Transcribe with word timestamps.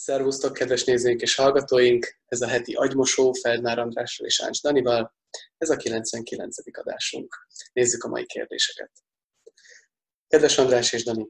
Szervusztok, 0.00 0.52
kedves 0.52 0.84
nézőink 0.84 1.20
és 1.20 1.34
hallgatóink! 1.34 2.18
Ez 2.26 2.40
a 2.40 2.46
heti 2.46 2.74
agymosó 2.74 3.32
Feldnár 3.32 3.78
Andrással 3.78 4.26
és 4.26 4.42
Áncs 4.42 4.62
Danival. 4.62 5.14
Ez 5.56 5.70
a 5.70 5.76
99. 5.76 6.56
adásunk. 6.78 7.34
Nézzük 7.72 8.04
a 8.04 8.08
mai 8.08 8.26
kérdéseket. 8.26 8.90
Kedves 10.26 10.58
András 10.58 10.92
és 10.92 11.04
Dani! 11.04 11.28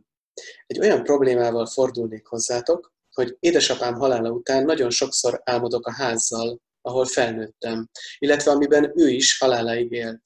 Egy 0.66 0.78
olyan 0.78 1.02
problémával 1.02 1.66
fordulnék 1.66 2.26
hozzátok, 2.26 2.92
hogy 3.12 3.36
édesapám 3.40 3.94
halála 3.94 4.30
után 4.30 4.64
nagyon 4.64 4.90
sokszor 4.90 5.40
álmodok 5.44 5.86
a 5.86 5.92
házzal, 5.92 6.60
ahol 6.80 7.06
felnőttem, 7.06 7.88
illetve 8.18 8.50
amiben 8.50 8.92
ő 8.94 9.08
is 9.08 9.38
haláláig 9.38 9.92
élt. 9.92 10.22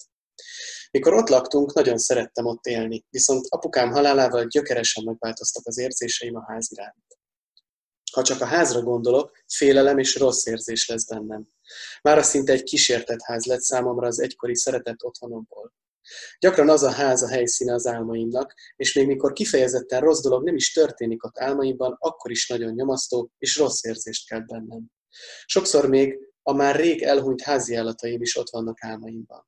Mikor 0.90 1.14
ott 1.14 1.28
laktunk, 1.28 1.74
nagyon 1.74 1.98
szerettem 1.98 2.46
ott 2.46 2.64
élni, 2.64 3.04
viszont 3.10 3.46
apukám 3.48 3.90
halálával 3.90 4.46
gyökeresen 4.46 5.04
megváltoztak 5.04 5.66
az 5.66 5.78
érzéseim 5.78 6.36
a 6.36 6.44
ház 6.48 6.72
iránt. 6.72 7.20
Ha 8.12 8.22
csak 8.22 8.40
a 8.40 8.44
házra 8.44 8.82
gondolok, 8.82 9.32
félelem 9.46 9.98
és 9.98 10.16
rossz 10.16 10.46
érzés 10.46 10.88
lesz 10.88 11.06
bennem. 11.06 11.48
Mára 12.02 12.22
szinte 12.22 12.52
egy 12.52 12.62
kísértett 12.62 13.22
ház 13.22 13.44
lett 13.44 13.60
számomra 13.60 14.06
az 14.06 14.20
egykori 14.20 14.56
szeretett 14.56 15.04
otthonomból. 15.04 15.72
Gyakran 16.38 16.68
az 16.68 16.82
a 16.82 16.90
ház 16.90 17.22
a 17.22 17.28
helyszíne 17.28 17.74
az 17.74 17.86
álmaimnak, 17.86 18.54
és 18.76 18.94
még 18.94 19.06
mikor 19.06 19.32
kifejezetten 19.32 20.00
rossz 20.00 20.20
dolog 20.20 20.44
nem 20.44 20.56
is 20.56 20.72
történik 20.72 21.24
ott 21.24 21.38
álmaimban, 21.38 21.96
akkor 21.98 22.30
is 22.30 22.48
nagyon 22.48 22.72
nyomasztó 22.72 23.30
és 23.38 23.56
rossz 23.56 23.84
érzést 23.84 24.28
kelt 24.28 24.46
bennem. 24.46 24.90
Sokszor 25.46 25.88
még 25.88 26.18
a 26.42 26.52
már 26.52 26.76
rég 26.76 27.02
elhunyt 27.02 27.42
háziállataim 27.42 28.22
is 28.22 28.36
ott 28.36 28.50
vannak 28.50 28.84
álmaimban. 28.84 29.46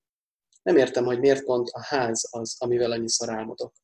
Nem 0.63 0.77
értem, 0.77 1.05
hogy 1.05 1.19
miért 1.19 1.45
pont 1.45 1.69
a 1.69 1.85
ház 1.85 2.29
az, 2.31 2.57
amivel 2.59 2.91
annyiszor 2.91 3.31
álmodok. 3.31 3.75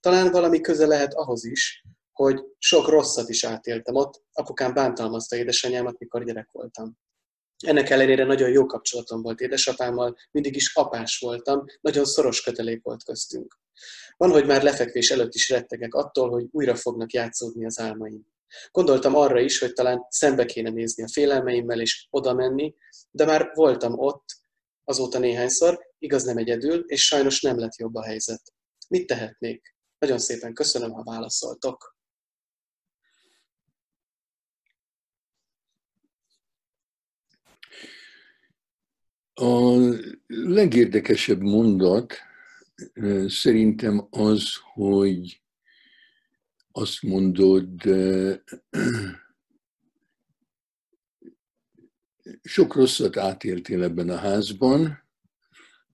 Talán 0.00 0.30
valami 0.30 0.60
köze 0.60 0.86
lehet 0.86 1.14
ahhoz 1.14 1.44
is, 1.44 1.84
hogy 2.14 2.40
sok 2.58 2.88
rosszat 2.88 3.28
is 3.28 3.44
átéltem 3.44 3.94
ott. 3.94 4.22
Apukám 4.32 4.74
bántalmazta 4.74 5.36
édesanyámat, 5.36 5.98
mikor 5.98 6.24
gyerek 6.24 6.48
voltam. 6.52 6.98
Ennek 7.66 7.90
ellenére 7.90 8.24
nagyon 8.24 8.50
jó 8.50 8.66
kapcsolatom 8.66 9.22
volt 9.22 9.40
édesapámmal, 9.40 10.16
mindig 10.30 10.56
is 10.56 10.74
apás 10.74 11.18
voltam, 11.18 11.64
nagyon 11.80 12.04
szoros 12.04 12.42
kötelék 12.42 12.82
volt 12.82 13.04
köztünk. 13.04 13.58
Van, 14.16 14.30
hogy 14.30 14.46
már 14.46 14.62
lefekvés 14.62 15.10
előtt 15.10 15.34
is 15.34 15.48
rettegek 15.48 15.94
attól, 15.94 16.30
hogy 16.30 16.46
újra 16.50 16.74
fognak 16.74 17.12
játszódni 17.12 17.64
az 17.64 17.78
álmaim. 17.78 18.26
Gondoltam 18.70 19.14
arra 19.14 19.40
is, 19.40 19.58
hogy 19.58 19.72
talán 19.72 20.06
szembe 20.08 20.44
kéne 20.44 20.70
nézni 20.70 21.02
a 21.02 21.08
félelmeimmel 21.08 21.80
és 21.80 22.06
oda 22.10 22.34
menni, 22.34 22.74
de 23.10 23.24
már 23.24 23.50
voltam 23.54 23.98
ott 23.98 24.24
azóta 24.84 25.18
néhányszor, 25.18 25.78
igaz 25.98 26.24
nem 26.24 26.36
egyedül, 26.36 26.84
és 26.86 27.06
sajnos 27.06 27.40
nem 27.40 27.58
lett 27.58 27.76
jobb 27.76 27.94
a 27.94 28.04
helyzet. 28.04 28.42
Mit 28.88 29.06
tehetnék? 29.06 29.76
Nagyon 29.98 30.18
szépen 30.18 30.54
köszönöm, 30.54 30.90
ha 30.90 31.02
válaszoltok. 31.02 31.93
A 39.34 39.78
legérdekesebb 40.26 41.40
mondat 41.40 42.14
szerintem 43.26 44.06
az, 44.10 44.48
hogy 44.74 45.42
azt 46.72 47.02
mondod, 47.02 47.68
sok 52.42 52.74
rosszat 52.74 53.16
átéltél 53.16 53.82
ebben 53.82 54.08
a 54.08 54.16
házban, 54.16 55.02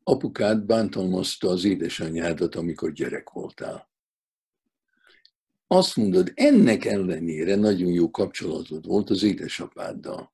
apukád 0.02 0.64
bántalmazta 0.64 1.48
az 1.48 1.64
édesanyádat, 1.64 2.54
amikor 2.54 2.92
gyerek 2.92 3.30
voltál. 3.30 3.90
Azt 5.66 5.96
mondod, 5.96 6.32
ennek 6.34 6.84
ellenére 6.84 7.56
nagyon 7.56 7.90
jó 7.90 8.10
kapcsolatod 8.10 8.86
volt 8.86 9.10
az 9.10 9.22
édesapáddal 9.22 10.32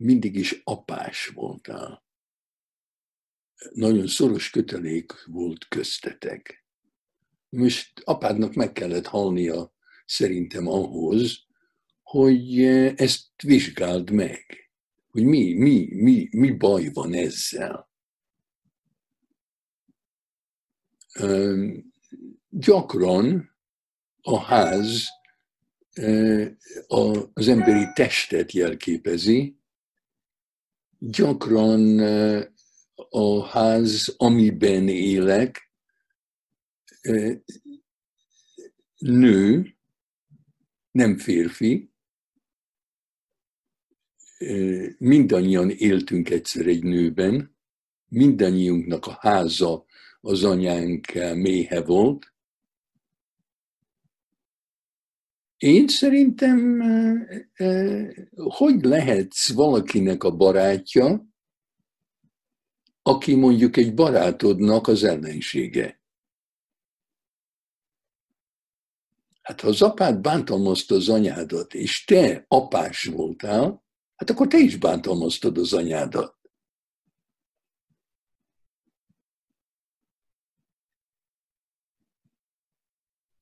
mindig 0.00 0.36
is 0.36 0.60
apás 0.64 1.26
voltál. 1.26 2.04
Nagyon 3.72 4.06
szoros 4.06 4.50
kötelék 4.50 5.12
volt 5.26 5.68
köztetek. 5.68 6.64
Most 7.48 8.00
apádnak 8.04 8.54
meg 8.54 8.72
kellett 8.72 9.06
halnia 9.06 9.72
szerintem 10.06 10.66
ahhoz, 10.66 11.38
hogy 12.02 12.62
ezt 12.96 13.42
vizsgáld 13.42 14.10
meg, 14.10 14.70
hogy 15.10 15.24
mi, 15.24 15.52
mi, 15.52 15.88
mi, 15.94 16.28
mi 16.30 16.50
baj 16.50 16.90
van 16.92 17.14
ezzel. 17.14 17.90
Gyakran 22.48 23.54
a 24.20 24.38
ház 24.38 25.08
az 26.86 27.48
emberi 27.48 27.86
testet 27.94 28.52
jelképezi, 28.52 29.59
gyakran 31.00 31.98
a 33.10 33.44
ház, 33.46 34.14
amiben 34.16 34.88
élek, 34.88 35.72
nő, 38.98 39.74
nem 40.90 41.18
férfi, 41.18 41.90
mindannyian 44.98 45.70
éltünk 45.70 46.30
egyszer 46.30 46.66
egy 46.66 46.82
nőben, 46.82 47.56
mindannyiunknak 48.08 49.06
a 49.06 49.16
háza 49.20 49.84
az 50.20 50.44
anyánk 50.44 51.12
méhe 51.34 51.80
volt, 51.82 52.32
Én 55.60 55.88
szerintem, 55.88 56.80
hogy 58.34 58.84
lehetsz 58.84 59.52
valakinek 59.52 60.24
a 60.24 60.36
barátja, 60.36 61.26
aki 63.02 63.34
mondjuk 63.34 63.76
egy 63.76 63.94
barátodnak 63.94 64.88
az 64.88 65.04
ellensége? 65.04 66.00
Hát 69.42 69.60
ha 69.60 69.68
az 69.68 69.82
apád 69.82 70.20
bántalmazta 70.20 70.94
az 70.94 71.08
anyádat, 71.08 71.74
és 71.74 72.04
te 72.04 72.44
apás 72.48 73.04
voltál, 73.04 73.84
hát 74.16 74.30
akkor 74.30 74.46
te 74.46 74.58
is 74.58 74.76
bántalmaztad 74.76 75.58
az 75.58 75.72
anyádat. 75.72 76.38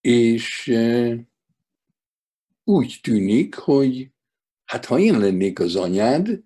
És 0.00 0.73
úgy 2.69 2.99
tűnik, 3.03 3.55
hogy 3.55 4.11
hát 4.65 4.84
ha 4.84 4.99
én 4.99 5.19
lennék 5.19 5.61
az 5.61 5.77
anyád, 5.77 6.43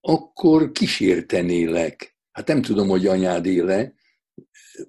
akkor 0.00 0.72
kísértenélek. 0.72 2.16
Hát 2.32 2.46
nem 2.46 2.62
tudom, 2.62 2.88
hogy 2.88 3.06
anyád 3.06 3.46
éle, 3.46 3.94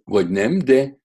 vagy 0.03 0.29
nem, 0.29 0.59
de 0.59 1.01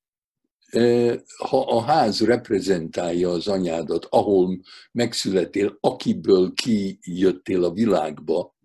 ha 1.39 1.61
a 1.61 1.81
ház 1.81 2.21
reprezentálja 2.21 3.31
az 3.31 3.49
anyádat, 3.49 4.05
ahol 4.05 4.61
megszületél, 4.93 5.79
akiből 5.81 6.53
kijöttél 6.53 7.65
a 7.65 7.73
világba, 7.73 8.57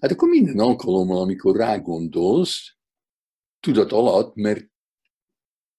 hát 0.00 0.10
akkor 0.10 0.28
minden 0.28 0.58
alkalommal, 0.58 1.20
amikor 1.20 1.56
rágondolsz, 1.56 2.76
tudat 3.60 3.92
alatt, 3.92 4.34
mert 4.34 4.69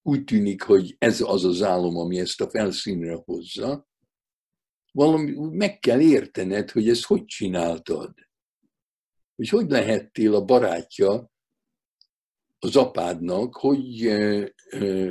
úgy 0.01 0.23
tűnik, 0.23 0.62
hogy 0.62 0.95
ez 0.97 1.22
az 1.22 1.45
az 1.45 1.62
álom, 1.62 1.97
ami 1.97 2.19
ezt 2.19 2.41
a 2.41 2.50
felszínre 2.50 3.13
hozza, 3.25 3.88
valami, 4.91 5.31
meg 5.51 5.79
kell 5.79 6.00
értened, 6.00 6.72
hogy 6.72 6.89
ezt 6.89 7.06
hogy 7.06 7.25
csináltad. 7.25 8.13
Hogy 9.35 9.50
hogy 9.50 9.69
lehettél 9.69 10.35
a 10.35 10.45
barátja 10.45 11.31
az 12.59 12.75
apádnak, 12.75 13.56
hogy 13.56 14.01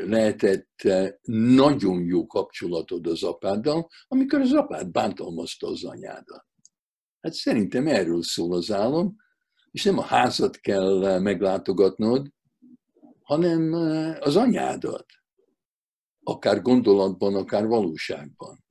lehetett 0.06 0.83
nagyon 1.22 2.05
jó 2.05 2.27
kapcsolatod 2.27 3.07
az 3.07 3.22
apáddal, 3.22 3.89
amikor 4.09 4.41
az 4.41 4.53
apád 4.53 4.91
bántalmazta 4.91 5.66
az 5.66 5.84
anyádat. 5.84 6.47
Hát 7.21 7.33
szerintem 7.33 7.87
erről 7.87 8.22
szól 8.22 8.53
az 8.53 8.72
álom, 8.72 9.16
és 9.71 9.84
nem 9.84 9.98
a 9.98 10.03
házat 10.03 10.57
kell 10.57 11.19
meglátogatnod, 11.19 12.28
hanem 13.30 13.72
az 14.21 14.36
anyádat, 14.36 15.06
akár 16.22 16.62
gondolatban, 16.62 17.34
akár 17.34 17.66
valóságban. 17.66 18.65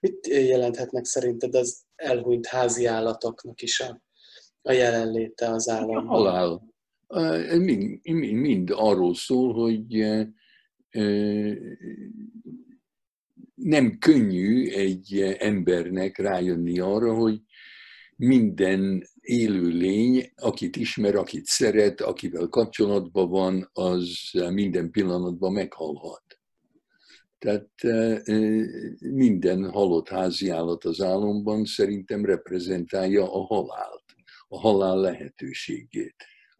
Mit 0.00 0.26
jelenthetnek 0.26 1.04
szerinted 1.04 1.54
az 1.54 1.84
elhunyt 1.94 2.46
házi 2.46 2.86
állatoknak 2.86 3.62
is 3.62 3.80
a, 3.80 4.02
a 4.62 4.72
jelenléte 4.72 5.50
az 5.50 5.68
államban? 5.68 6.06
A 6.06 6.08
halál. 6.08 6.74
Mind, 7.58 8.00
mind, 8.02 8.32
mind 8.32 8.70
arról 8.70 9.14
szól, 9.14 9.52
hogy 9.52 9.86
nem 13.54 13.98
könnyű 13.98 14.70
egy 14.70 15.20
embernek 15.38 16.18
rájönni 16.18 16.80
arra, 16.80 17.14
hogy 17.14 17.42
minden 18.18 19.08
élő 19.20 19.68
lény, 19.68 20.32
akit 20.36 20.76
ismer, 20.76 21.14
akit 21.14 21.46
szeret, 21.46 22.00
akivel 22.00 22.46
kapcsolatban 22.46 23.28
van, 23.28 23.70
az 23.72 24.30
minden 24.32 24.90
pillanatban 24.90 25.52
meghalhat. 25.52 26.22
Tehát 27.38 27.70
minden 28.98 29.70
halott 29.70 30.08
háziállat 30.08 30.84
az 30.84 31.00
álomban 31.00 31.64
szerintem 31.64 32.24
reprezentálja 32.24 33.32
a 33.32 33.46
halált, 33.46 34.04
a 34.48 34.58
halál 34.58 35.00
lehetőségét, 35.00 36.16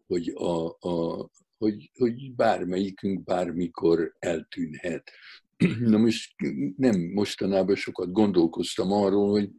hogy, 0.07 0.29
a, 0.29 0.77
a, 0.79 1.29
hogy, 1.57 1.91
hogy 1.93 2.35
bármelyikünk 2.35 3.23
bármikor 3.23 4.15
eltűnhet. 4.19 5.11
Na 5.79 5.97
most 5.97 6.35
nem 6.77 7.11
mostanában 7.13 7.75
sokat 7.75 8.11
gondolkoztam 8.11 8.91
arról, 8.91 9.29
hogy 9.29 9.49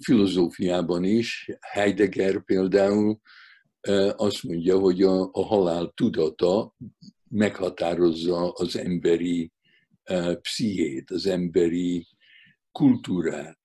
filozófiában 0.00 1.04
is, 1.04 1.50
Heidegger 1.60 2.44
például 2.44 3.20
azt 4.16 4.42
mondja, 4.42 4.78
hogy 4.78 5.02
a, 5.02 5.28
a 5.32 5.44
halál 5.44 5.92
tudata 5.94 6.76
meghatározza 7.28 8.50
az 8.50 8.76
emberi 8.76 9.52
pszichét, 10.40 11.10
az 11.10 11.26
emberi 11.26 12.06
kultúrát. 12.72 13.58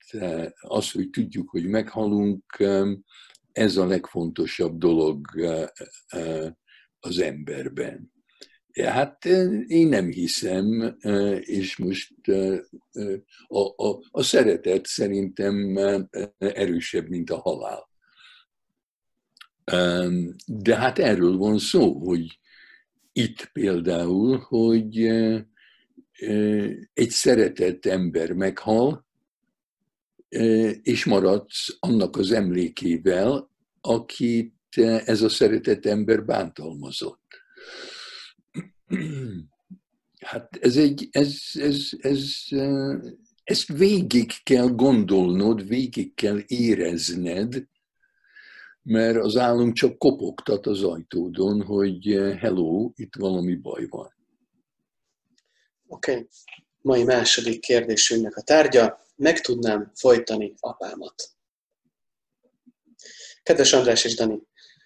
Az, 0.60 0.92
hogy 0.92 1.10
tudjuk, 1.10 1.50
hogy 1.50 1.66
meghalunk, 1.66 2.64
ez 3.52 3.78
a 3.78 3.86
legfontosabb 3.86 4.78
dolog 4.78 5.28
az 7.00 7.20
emberben. 7.20 8.13
Hát 8.82 9.26
én 9.68 9.88
nem 9.88 10.08
hiszem, 10.08 10.98
és 11.40 11.78
most 11.78 12.14
a, 13.48 13.88
a, 13.88 14.00
a 14.12 14.24
szeretet 14.24 14.86
szerintem 14.86 15.78
erősebb, 16.38 17.08
mint 17.08 17.30
a 17.30 17.38
halál. 17.38 17.90
De 20.46 20.76
hát 20.76 21.00
erről 21.00 21.38
van 21.38 21.58
szó, 21.58 21.94
hogy 21.94 22.40
itt 23.12 23.46
például, 23.46 24.38
hogy 24.38 25.06
egy 26.94 27.10
szeretett 27.10 27.86
ember 27.86 28.32
meghal, 28.32 29.06
és 30.82 31.06
maradsz 31.06 31.78
annak 31.80 32.18
az 32.18 32.32
emlékével, 32.32 33.50
akit 33.82 34.54
ez 35.06 35.22
a 35.22 35.30
szeretett 35.30 35.86
ember 35.86 36.26
bántalmazott. 36.26 37.43
Hát 40.24 40.58
ez 40.62 40.78
egy, 40.78 41.08
ez, 41.12 41.38
ez, 41.54 41.90
ez, 41.98 42.34
ezt 43.44 43.68
végig 43.68 44.32
kell 44.44 44.68
gondolnod, 44.68 45.68
végig 45.68 46.14
kell 46.14 46.40
érezned, 46.48 47.68
mert 48.82 49.18
az 49.18 49.38
álom 49.38 49.74
csak 49.74 49.98
kopogtat 49.98 50.66
az 50.66 50.84
ajtódon, 50.84 51.62
hogy 51.62 52.06
hello, 52.40 52.92
itt 52.96 53.16
valami 53.16 53.56
baj 53.56 53.86
van. 53.90 54.14
Oké, 55.88 56.12
okay. 56.12 56.28
mai 56.82 57.04
második 57.04 57.60
kérdésünknek 57.60 58.36
a 58.36 58.42
tárgya, 58.42 59.02
meg 59.16 59.42
tudnám 59.42 59.92
folytani 59.96 60.54
apámat. 60.60 61.30
Kedves 63.44 63.74
András 63.74 64.06
és 64.06 64.16
Dani, 64.16 64.42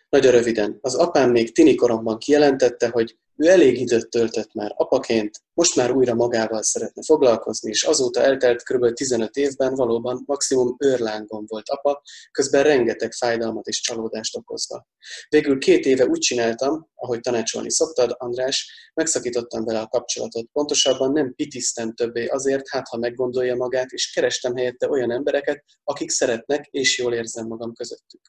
nagyon 0.10 0.32
röviden, 0.32 0.78
az 0.82 0.96
apám 0.96 1.32
még 1.32 1.52
tini 1.52 1.76
koromban 1.76 2.18
kijelentette, 2.18 2.90
hogy 2.90 3.18
ő 3.38 3.48
elég 3.48 3.80
időt 3.80 4.10
töltött 4.10 4.54
már 4.54 4.74
apaként, 4.76 5.42
most 5.54 5.76
már 5.76 5.92
újra 5.92 6.14
magával 6.14 6.64
szeretne 6.64 7.02
foglalkozni, 7.06 7.70
és 7.70 7.84
azóta 7.84 8.22
eltelt 8.22 8.64
kb. 8.64 8.94
15 8.94 9.36
évben 9.36 9.76
valóban 9.76 10.24
maximum 10.26 10.76
őrlángon 10.80 11.46
volt 11.48 11.70
apa, 11.70 12.02
közben 12.32 12.64
rengeteg 12.64 13.12
fájdalmat 13.12 13.68
és 13.68 13.82
csalódást 13.82 14.38
okozva. 14.38 14.88
Végül 15.30 15.58
két 15.60 15.86
éve 15.86 16.06
úgy 16.06 16.20
csináltam, 16.20 16.90
ahogy 16.96 17.20
tanácsolni 17.20 17.72
szoktad, 17.72 18.16
András, 18.18 18.92
megszakítottam 18.94 19.66
vele 19.66 19.80
a 19.80 19.88
kapcsolatot. 19.88 20.50
Pontosabban 20.52 21.12
nem 21.12 21.34
pitisztem 21.36 21.94
többé 21.94 22.26
azért, 22.26 22.70
hát 22.70 22.88
ha 22.88 22.98
meggondolja 22.98 23.56
magát, 23.56 23.92
és 23.92 24.12
kerestem 24.12 24.56
helyette 24.56 24.90
olyan 24.90 25.12
embereket, 25.12 25.64
akik 25.84 26.10
szeretnek, 26.10 26.68
és 26.72 26.98
jól 26.98 27.14
érzem 27.14 27.48
magam 27.48 27.74
közöttük. 27.74 28.22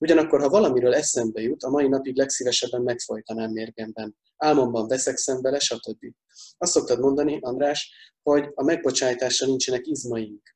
Ugyanakkor, 0.00 0.40
ha 0.40 0.48
valamiről 0.48 0.94
eszembe 0.94 1.40
jut, 1.40 1.62
a 1.62 1.70
mai 1.70 1.88
napig 1.88 2.16
legszívesebben 2.16 2.82
megfojtanám 2.82 3.50
mérgemben. 3.50 4.16
Álmomban 4.36 4.88
veszekszem 4.88 5.40
vele, 5.40 5.58
stb. 5.58 6.04
Azt 6.58 6.72
szoktad 6.72 7.00
mondani, 7.00 7.38
András, 7.40 7.90
hogy 8.22 8.48
a 8.54 8.64
megbocsájtásra 8.64 9.46
nincsenek 9.46 9.86
izmaink. 9.86 10.54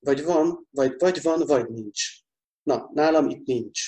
Vagy 0.00 0.24
van, 0.24 0.68
vagy, 0.70 0.94
vagy 0.98 1.22
van, 1.22 1.46
vagy 1.46 1.68
nincs. 1.68 2.02
Na, 2.62 2.90
nálam 2.94 3.28
itt 3.28 3.46
nincs. 3.46 3.80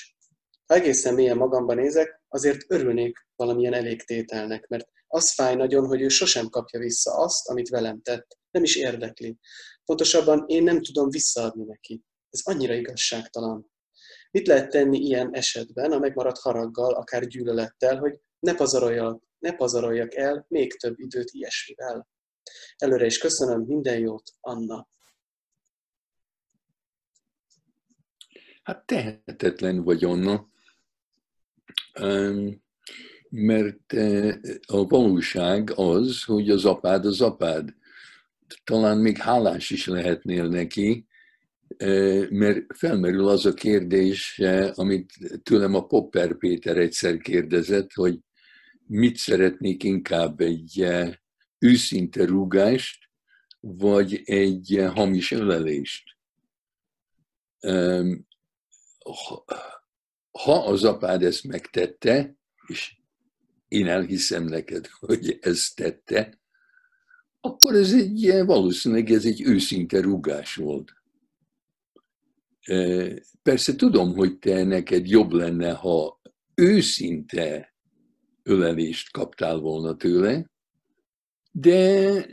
Ha 0.66 0.74
egészen 0.74 1.14
mélyen 1.14 1.36
magamban 1.36 1.76
nézek, 1.76 2.22
azért 2.28 2.64
örülnék 2.68 3.26
valamilyen 3.36 3.74
elégtételnek, 3.74 4.66
mert 4.66 4.88
az 5.06 5.32
fáj 5.32 5.54
nagyon, 5.54 5.86
hogy 5.86 6.00
ő 6.00 6.08
sosem 6.08 6.48
kapja 6.48 6.78
vissza 6.78 7.12
azt, 7.12 7.48
amit 7.48 7.68
velem 7.68 8.02
tett. 8.02 8.38
Nem 8.50 8.62
is 8.62 8.76
érdekli. 8.76 9.38
Pontosabban 9.84 10.44
én 10.46 10.62
nem 10.62 10.82
tudom 10.82 11.08
visszaadni 11.08 11.64
neki. 11.64 12.02
Ez 12.30 12.40
annyira 12.44 12.74
igazságtalan. 12.74 13.70
Mit 14.30 14.46
lehet 14.46 14.70
tenni 14.70 14.98
ilyen 14.98 15.34
esetben 15.34 15.92
a 15.92 15.98
megmaradt 15.98 16.38
haraggal, 16.38 16.94
akár 16.94 17.26
gyűlölettel, 17.26 17.98
hogy 17.98 18.20
ne 18.38 18.54
pazaroljak, 18.54 19.22
ne 19.44 19.52
pazaroljak 19.52 20.14
el 20.14 20.46
még 20.48 20.72
több 20.72 20.98
időt 20.98 21.30
ilyesmivel? 21.30 22.08
Előre 22.76 23.06
is 23.06 23.18
köszönöm, 23.18 23.62
minden 23.62 23.98
jót, 23.98 24.30
Anna. 24.40 24.88
Hát 28.62 28.86
tehetetlen 28.86 29.82
vagy, 29.82 30.04
Anna, 30.04 30.48
mert 33.28 33.92
e, 33.92 34.40
a 34.66 34.86
valóság 34.86 35.72
az, 35.74 36.22
hogy 36.22 36.50
az 36.50 36.64
apád 36.64 37.06
az 37.06 37.20
apád. 37.20 37.74
Talán 38.64 38.98
még 38.98 39.16
hálás 39.16 39.70
is 39.70 39.86
lehetnél 39.86 40.48
neki, 40.48 41.06
mert 42.30 42.76
felmerül 42.76 43.28
az 43.28 43.46
a 43.46 43.54
kérdés, 43.54 44.40
amit 44.74 45.12
tőlem 45.42 45.74
a 45.74 45.86
Popper 45.86 46.38
Péter 46.38 46.76
egyszer 46.76 47.16
kérdezett, 47.16 47.92
hogy 47.92 48.18
mit 48.86 49.16
szeretnék 49.16 49.82
inkább 49.82 50.40
egy 50.40 50.86
őszinte 51.58 52.24
rúgást, 52.24 53.08
vagy 53.60 54.22
egy 54.24 54.84
hamis 54.94 55.30
ölelést. 55.30 56.02
Ha 60.30 60.64
az 60.64 60.84
apád 60.84 61.22
ezt 61.22 61.44
megtette, 61.44 62.36
és 62.66 62.96
én 63.68 63.86
elhiszem 63.86 64.44
neked, 64.44 64.86
hogy 64.86 65.38
ezt 65.40 65.76
tette, 65.76 66.38
akkor 67.40 67.74
ez 67.74 67.92
egy, 67.92 68.42
valószínűleg 68.44 69.10
ez 69.10 69.24
egy 69.24 69.42
őszinte 69.42 70.00
rúgás 70.00 70.54
volt. 70.54 70.92
Persze 73.42 73.76
tudom, 73.76 74.14
hogy 74.14 74.38
te 74.38 74.64
neked 74.64 75.08
jobb 75.08 75.32
lenne, 75.32 75.72
ha 75.72 76.20
őszinte 76.54 77.73
ölelést 78.44 79.10
kaptál 79.10 79.56
volna 79.58 79.96
tőle, 79.96 80.50
de 81.52 82.26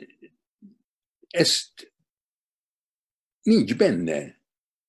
ezt 1.28 1.94
nincs 3.42 3.78
benne. 3.78 4.40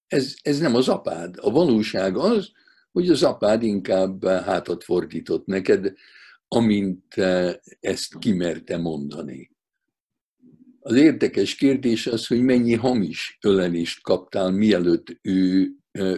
Ez, 0.07 0.35
ez 0.43 0.59
nem 0.59 0.75
az 0.75 0.89
apád. 0.89 1.37
A 1.39 1.51
valóság 1.51 2.17
az, 2.17 2.51
hogy 2.93 3.11
az 3.11 3.23
apád 3.23 3.63
inkább 3.63 4.27
hátat 4.27 4.85
fordított 4.85 5.47
neked, 5.47 5.93
amint 6.49 7.15
ezt 7.81 8.19
kimerte 8.19 8.77
mondani. 8.77 9.51
Az 10.81 10.95
érdekes 10.95 11.55
kérdés 11.55 12.07
az, 12.07 12.27
hogy 12.27 12.43
mennyi 12.43 12.75
hamis 12.75 13.39
ölelést 13.41 14.03
kaptál, 14.03 14.51
mielőtt 14.51 15.19
ő 15.23 15.73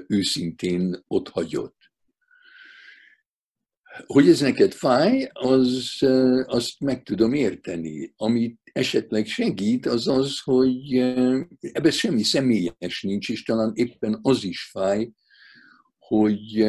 őszintén 0.06 1.04
ott 1.06 1.28
hagyott. 1.28 1.83
Hogy 4.06 4.28
ez 4.28 4.40
neked 4.40 4.72
fáj, 4.72 5.28
az, 5.32 5.98
azt 6.46 6.80
meg 6.80 7.02
tudom 7.02 7.32
érteni. 7.32 8.12
Amit 8.16 8.60
esetleg 8.72 9.26
segít, 9.26 9.86
az 9.86 10.08
az, 10.08 10.40
hogy 10.40 10.96
ebben 11.60 11.90
semmi 11.90 12.22
személyes 12.22 13.02
nincs, 13.02 13.30
és 13.30 13.42
talán 13.42 13.72
éppen 13.74 14.18
az 14.22 14.44
is 14.44 14.62
fáj, 14.62 15.10
hogy 15.98 16.62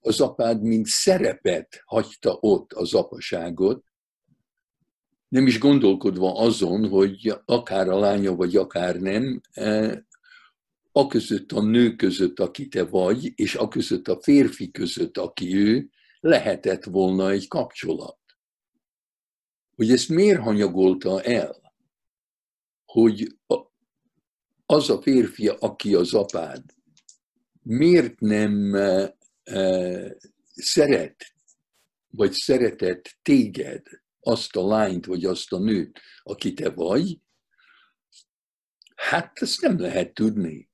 az 0.00 0.20
apád 0.20 0.62
mint 0.62 0.86
szerepet 0.86 1.82
hagyta 1.84 2.38
ott 2.40 2.72
az 2.72 2.94
apaságot, 2.94 3.84
nem 5.28 5.46
is 5.46 5.58
gondolkodva 5.58 6.32
azon, 6.32 6.88
hogy 6.88 7.34
akár 7.44 7.88
a 7.88 7.98
lánya, 7.98 8.34
vagy 8.34 8.56
akár 8.56 8.96
nem, 8.96 9.40
a 10.92 11.06
között 11.06 11.52
a 11.52 11.62
nő 11.62 11.96
között, 11.96 12.40
aki 12.40 12.68
te 12.68 12.84
vagy, 12.84 13.32
és 13.34 13.54
a 13.54 13.68
között 13.68 14.08
a 14.08 14.20
férfi 14.22 14.70
között, 14.70 15.18
aki 15.18 15.56
ő, 15.56 15.88
lehetett 16.20 16.84
volna 16.84 17.30
egy 17.30 17.48
kapcsolat. 17.48 18.18
Hogy 19.74 19.90
ezt 19.90 20.08
miért 20.08 20.40
hanyagolta 20.40 21.22
el? 21.22 21.74
Hogy 22.84 23.38
az 24.66 24.90
a 24.90 25.02
férfi, 25.02 25.48
aki 25.48 25.94
az 25.94 26.14
apád, 26.14 26.64
miért 27.62 28.20
nem 28.20 28.76
szeret, 30.54 31.32
vagy 32.10 32.32
szeretett 32.32 33.18
téged, 33.22 33.86
azt 34.20 34.56
a 34.56 34.66
lányt, 34.66 35.06
vagy 35.06 35.24
azt 35.24 35.52
a 35.52 35.58
nőt, 35.58 36.00
aki 36.22 36.52
te 36.52 36.70
vagy, 36.70 37.20
hát 38.94 39.38
ezt 39.38 39.60
nem 39.60 39.78
lehet 39.78 40.14
tudni. 40.14 40.70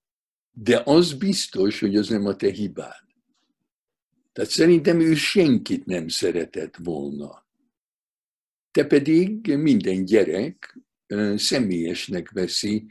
De 0.50 0.82
az 0.84 1.12
biztos, 1.12 1.80
hogy 1.80 1.96
az 1.96 2.08
nem 2.08 2.26
a 2.26 2.36
te 2.36 2.50
hibád. 2.50 3.04
Tehát 4.34 4.50
szerintem 4.50 5.00
ő 5.00 5.14
senkit 5.14 5.86
nem 5.86 6.08
szeretett 6.08 6.76
volna. 6.76 7.46
Te 8.70 8.86
pedig 8.86 9.56
minden 9.56 10.04
gyerek 10.04 10.78
személyesnek 11.36 12.30
veszi 12.30 12.86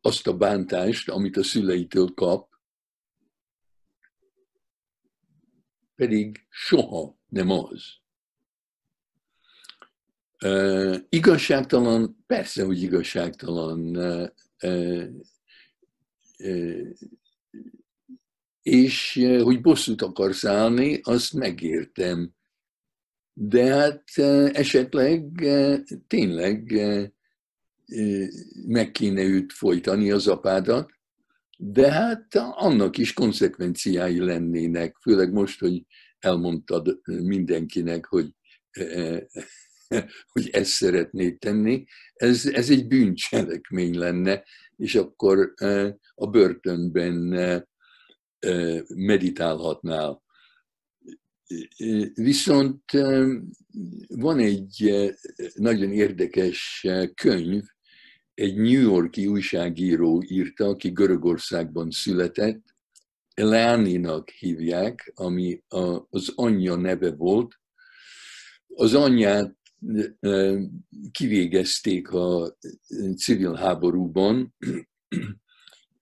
azt 0.00 0.26
a 0.26 0.36
bántást, 0.36 1.08
amit 1.08 1.36
a 1.36 1.42
szüleitől 1.42 2.14
kap, 2.14 2.48
pedig 5.94 6.46
soha 6.48 7.18
nem 7.28 7.50
az. 7.50 7.84
Uh, 10.44 10.96
igazságtalan, 11.08 12.24
persze, 12.26 12.64
hogy 12.64 12.82
igazságtalan, 12.82 13.96
és 18.66 19.26
hogy 19.42 19.60
bosszút 19.60 20.02
akarsz 20.02 20.44
állni, 20.44 21.00
azt 21.02 21.32
megértem. 21.32 22.30
De 23.32 23.64
hát 23.64 24.18
esetleg 24.52 25.46
tényleg 26.06 26.72
meg 28.66 28.90
kéne 28.90 29.22
őt 29.22 29.52
folytani 29.52 30.10
az 30.10 30.26
apádat, 30.26 30.90
de 31.58 31.92
hát 31.92 32.34
annak 32.34 32.98
is 32.98 33.12
konsekvenciái 33.12 34.18
lennének, 34.18 34.96
főleg 35.00 35.32
most, 35.32 35.60
hogy 35.60 35.82
elmondtad 36.18 37.00
mindenkinek, 37.04 38.06
hogy, 38.06 38.30
hogy 40.32 40.48
ezt 40.50 40.70
szeretnéd 40.70 41.38
tenni, 41.38 41.84
ez, 42.14 42.46
ez 42.46 42.70
egy 42.70 42.86
bűncselekmény 42.86 43.98
lenne, 43.98 44.44
és 44.76 44.94
akkor 44.94 45.54
a 46.14 46.26
börtönben 46.26 47.34
meditálhatnál. 48.94 50.22
Viszont 52.14 52.82
van 54.08 54.38
egy 54.38 54.92
nagyon 55.54 55.92
érdekes 55.92 56.86
könyv, 57.14 57.62
egy 58.34 58.56
New 58.56 58.80
Yorki 58.80 59.26
újságíró 59.26 60.22
írta, 60.26 60.64
aki 60.64 60.90
Görögországban 60.90 61.90
született, 61.90 62.74
Eleáninak 63.34 64.28
hívják, 64.28 65.12
ami 65.14 65.62
az 66.10 66.32
anyja 66.34 66.74
neve 66.74 67.10
volt. 67.10 67.54
Az 68.66 68.94
anyját 68.94 69.56
kivégezték 71.10 72.10
a 72.10 72.56
civil 73.16 73.54
háborúban, 73.54 74.54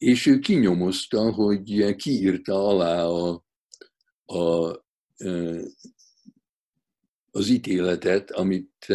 és 0.04 0.26
ő 0.26 0.38
kinyomozta, 0.38 1.32
hogy 1.32 1.94
kiírta 1.96 2.66
alá 2.68 3.04
a, 3.04 3.44
a, 4.24 4.70
az 7.30 7.48
ítéletet, 7.48 8.30
amit 8.30 8.86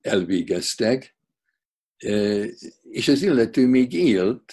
elvégeztek, 0.00 1.16
és 2.82 3.08
az 3.08 3.22
illető 3.22 3.66
még 3.66 3.92
élt, 3.92 4.52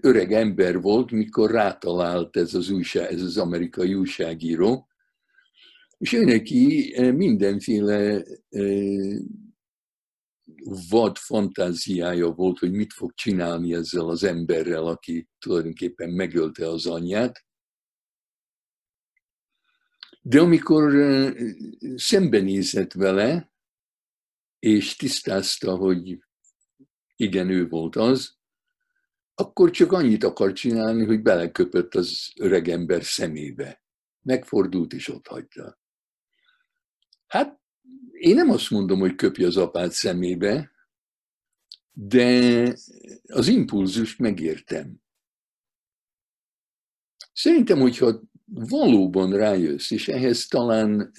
öreg 0.00 0.32
ember 0.32 0.80
volt, 0.80 1.10
mikor 1.10 1.50
rátalált 1.50 2.36
ez 2.36 2.54
az, 2.54 2.70
újság, 2.70 3.12
ez 3.12 3.22
az 3.22 3.36
amerikai 3.36 3.94
újságíró, 3.94 4.88
és 5.98 6.12
ő 6.12 6.24
neki 6.24 6.94
mindenféle 7.14 8.24
vad 10.90 11.16
fantáziája 11.16 12.30
volt, 12.30 12.58
hogy 12.58 12.72
mit 12.72 12.92
fog 12.92 13.14
csinálni 13.14 13.74
ezzel 13.74 14.08
az 14.08 14.24
emberrel, 14.24 14.86
aki 14.86 15.28
tulajdonképpen 15.38 16.10
megölte 16.10 16.68
az 16.68 16.86
anyját. 16.86 17.46
De 20.22 20.40
amikor 20.40 20.92
szembenézett 21.96 22.92
vele, 22.92 23.52
és 24.58 24.96
tisztázta, 24.96 25.76
hogy 25.76 26.18
igen, 27.16 27.50
ő 27.50 27.68
volt 27.68 27.96
az, 27.96 28.36
akkor 29.34 29.70
csak 29.70 29.92
annyit 29.92 30.24
akar 30.24 30.52
csinálni, 30.52 31.04
hogy 31.04 31.22
beleköpött 31.22 31.94
az 31.94 32.32
öregember 32.36 33.04
szemébe. 33.04 33.82
Megfordult 34.22 34.92
és 34.92 35.08
ott 35.08 35.26
hagyta. 35.26 35.78
Hát 37.26 37.60
én 38.12 38.34
nem 38.34 38.50
azt 38.50 38.70
mondom, 38.70 38.98
hogy 38.98 39.14
köpje 39.14 39.46
az 39.46 39.56
apát 39.56 39.92
szemébe, 39.92 40.70
de 41.92 42.62
az 43.26 43.48
impulzust 43.48 44.18
megértem. 44.18 45.02
Szerintem, 47.32 47.78
hogyha 47.78 48.20
valóban 48.44 49.32
rájössz, 49.32 49.90
és 49.90 50.08
ehhez 50.08 50.46
talán 50.46 51.10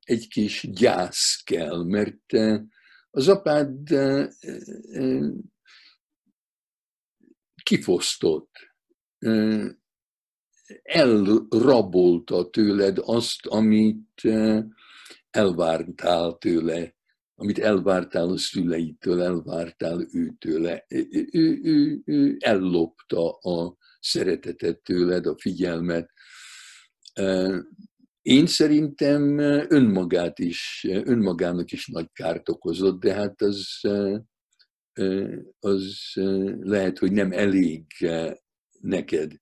egy 0.00 0.28
kis 0.28 0.70
gyász 0.70 1.42
kell, 1.44 1.84
mert 1.84 2.32
az 3.10 3.28
apád 3.28 3.78
kifosztott, 7.62 8.50
elrabolta 10.82 12.50
tőled 12.50 12.98
azt, 13.00 13.46
amit 13.46 14.22
elvártál 15.38 16.36
tőle, 16.38 16.94
amit 17.34 17.58
elvártál 17.58 18.28
a 18.28 18.36
szüleitől, 18.36 19.22
elvártál 19.22 20.06
őtőle. 20.12 20.84
Ő, 20.88 21.28
ő, 21.30 21.60
ő, 21.62 22.00
ő 22.04 22.36
ellopta 22.38 23.30
a 23.30 23.76
szeretetet 24.00 24.82
tőled, 24.82 25.26
a 25.26 25.38
figyelmet. 25.38 26.10
Én 28.22 28.46
szerintem 28.46 29.38
önmagát 29.68 30.38
is, 30.38 30.86
önmagának 30.88 31.72
is 31.72 31.86
nagy 31.86 32.08
kárt 32.12 32.48
okozott, 32.48 33.00
de 33.00 33.14
hát 33.14 33.42
az, 33.42 33.80
az 35.58 36.12
lehet, 36.60 36.98
hogy 36.98 37.12
nem 37.12 37.32
elég 37.32 37.84
neked 38.80 39.32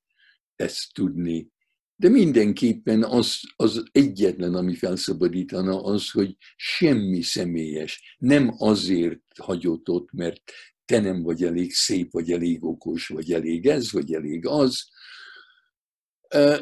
ezt 0.56 0.92
tudni 0.92 1.54
de 1.96 2.08
mindenképpen 2.08 3.04
az, 3.04 3.40
az 3.56 3.82
egyetlen, 3.92 4.54
ami 4.54 4.74
felszabadítana, 4.74 5.82
az, 5.82 6.10
hogy 6.10 6.36
semmi 6.56 7.22
személyes. 7.22 8.16
Nem 8.18 8.54
azért 8.58 9.22
hagyott 9.38 9.88
ott, 9.88 10.12
mert 10.12 10.42
te 10.84 11.00
nem 11.00 11.22
vagy 11.22 11.44
elég 11.44 11.72
szép, 11.72 12.12
vagy 12.12 12.32
elég 12.32 12.64
okos, 12.64 13.08
vagy 13.08 13.32
elég 13.32 13.66
ez, 13.66 13.92
vagy 13.92 14.14
elég 14.14 14.46
az. 14.46 14.88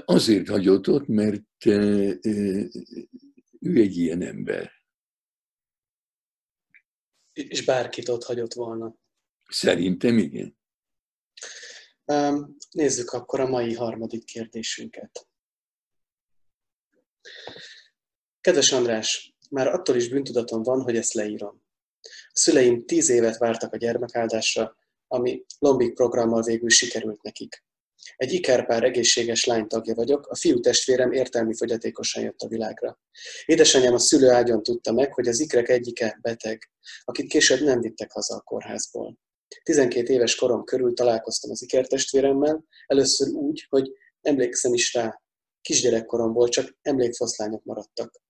Azért 0.05 0.49
hagyott 0.49 0.88
ott, 0.88 1.07
mert 1.07 1.67
ő 1.67 2.71
egy 3.61 3.97
ilyen 3.97 4.23
ember. 4.23 4.73
És 7.33 7.64
bárkit 7.64 8.09
ott 8.09 8.25
hagyott 8.25 8.53
volna. 8.53 8.97
Szerintem 9.49 10.19
igen. 10.19 10.57
Nézzük 12.71 13.11
akkor 13.11 13.41
a 13.41 13.49
mai 13.49 13.75
harmadik 13.75 14.25
kérdésünket. 14.25 15.29
Kedves 18.41 18.73
András, 18.73 19.35
már 19.51 19.67
attól 19.67 19.97
is 19.97 20.09
bűntudatom 20.09 20.63
van, 20.63 20.83
hogy 20.83 20.97
ezt 20.97 21.13
leírom. 21.13 21.63
A 22.03 22.39
szüleim 22.39 22.87
tíz 22.87 23.09
évet 23.09 23.39
vártak 23.39 23.73
a 23.73 23.77
gyermekáldásra, 23.77 24.77
ami 25.07 25.45
Lombik 25.59 25.95
programmal 25.95 26.43
végül 26.43 26.69
sikerült 26.69 27.23
nekik. 27.23 27.65
Egy 28.17 28.33
ikerpár 28.33 28.83
egészséges 28.83 29.45
lány 29.45 29.67
tagja 29.67 29.95
vagyok, 29.95 30.27
a 30.27 30.37
fiú 30.37 30.61
testvérem 30.61 31.13
értelmi 31.13 31.55
fogyatékosan 31.55 32.23
jött 32.23 32.41
a 32.41 32.49
világra. 32.49 33.01
Édesanyám 33.45 33.95
a 33.95 33.99
szülőágyon 33.99 34.63
tudta 34.63 34.93
meg, 34.93 35.15
hogy 35.15 35.29
az 35.29 35.41
ikrek 35.41 35.69
egyike 35.69 36.19
beteg, 36.23 36.71
akit 37.05 37.29
később 37.29 37.61
nem 37.61 37.81
vittek 37.81 38.13
haza 38.13 38.37
a 38.37 38.41
kórházból. 38.41 39.19
12 39.63 40.13
éves 40.13 40.35
korom 40.35 40.65
körül 40.65 40.95
találkoztam 40.95 41.51
az 41.51 41.63
ikertestvéremmel, 41.63 42.65
először 42.87 43.29
úgy, 43.29 43.67
hogy 43.69 43.93
emlékszem 44.21 44.75
is 44.75 44.95
rá, 44.95 45.23
kisgyerekkoromból 45.61 46.49
csak 46.49 46.77
emlékfoszlányok 46.83 47.65
maradtak. 47.65 48.23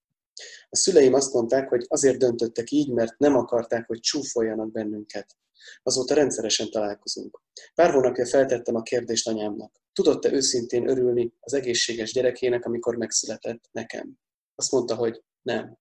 A 0.68 0.76
szüleim 0.76 1.14
azt 1.14 1.32
mondták, 1.32 1.68
hogy 1.68 1.84
azért 1.88 2.18
döntöttek 2.18 2.70
így, 2.70 2.92
mert 2.92 3.18
nem 3.18 3.36
akarták, 3.36 3.86
hogy 3.86 4.00
csúfoljanak 4.00 4.72
bennünket. 4.72 5.36
Azóta 5.82 6.14
rendszeresen 6.14 6.70
találkozunk. 6.70 7.42
Pár 7.74 7.90
hónapja 7.90 8.26
feltettem 8.26 8.74
a 8.74 8.82
kérdést 8.82 9.28
anyámnak. 9.28 9.80
Tudott-e 9.92 10.32
őszintén 10.32 10.88
örülni 10.88 11.32
az 11.40 11.54
egészséges 11.54 12.12
gyerekének, 12.12 12.64
amikor 12.64 12.96
megszületett 12.96 13.68
nekem? 13.72 14.18
Azt 14.54 14.72
mondta, 14.72 14.94
hogy 14.94 15.22
nem. 15.42 15.78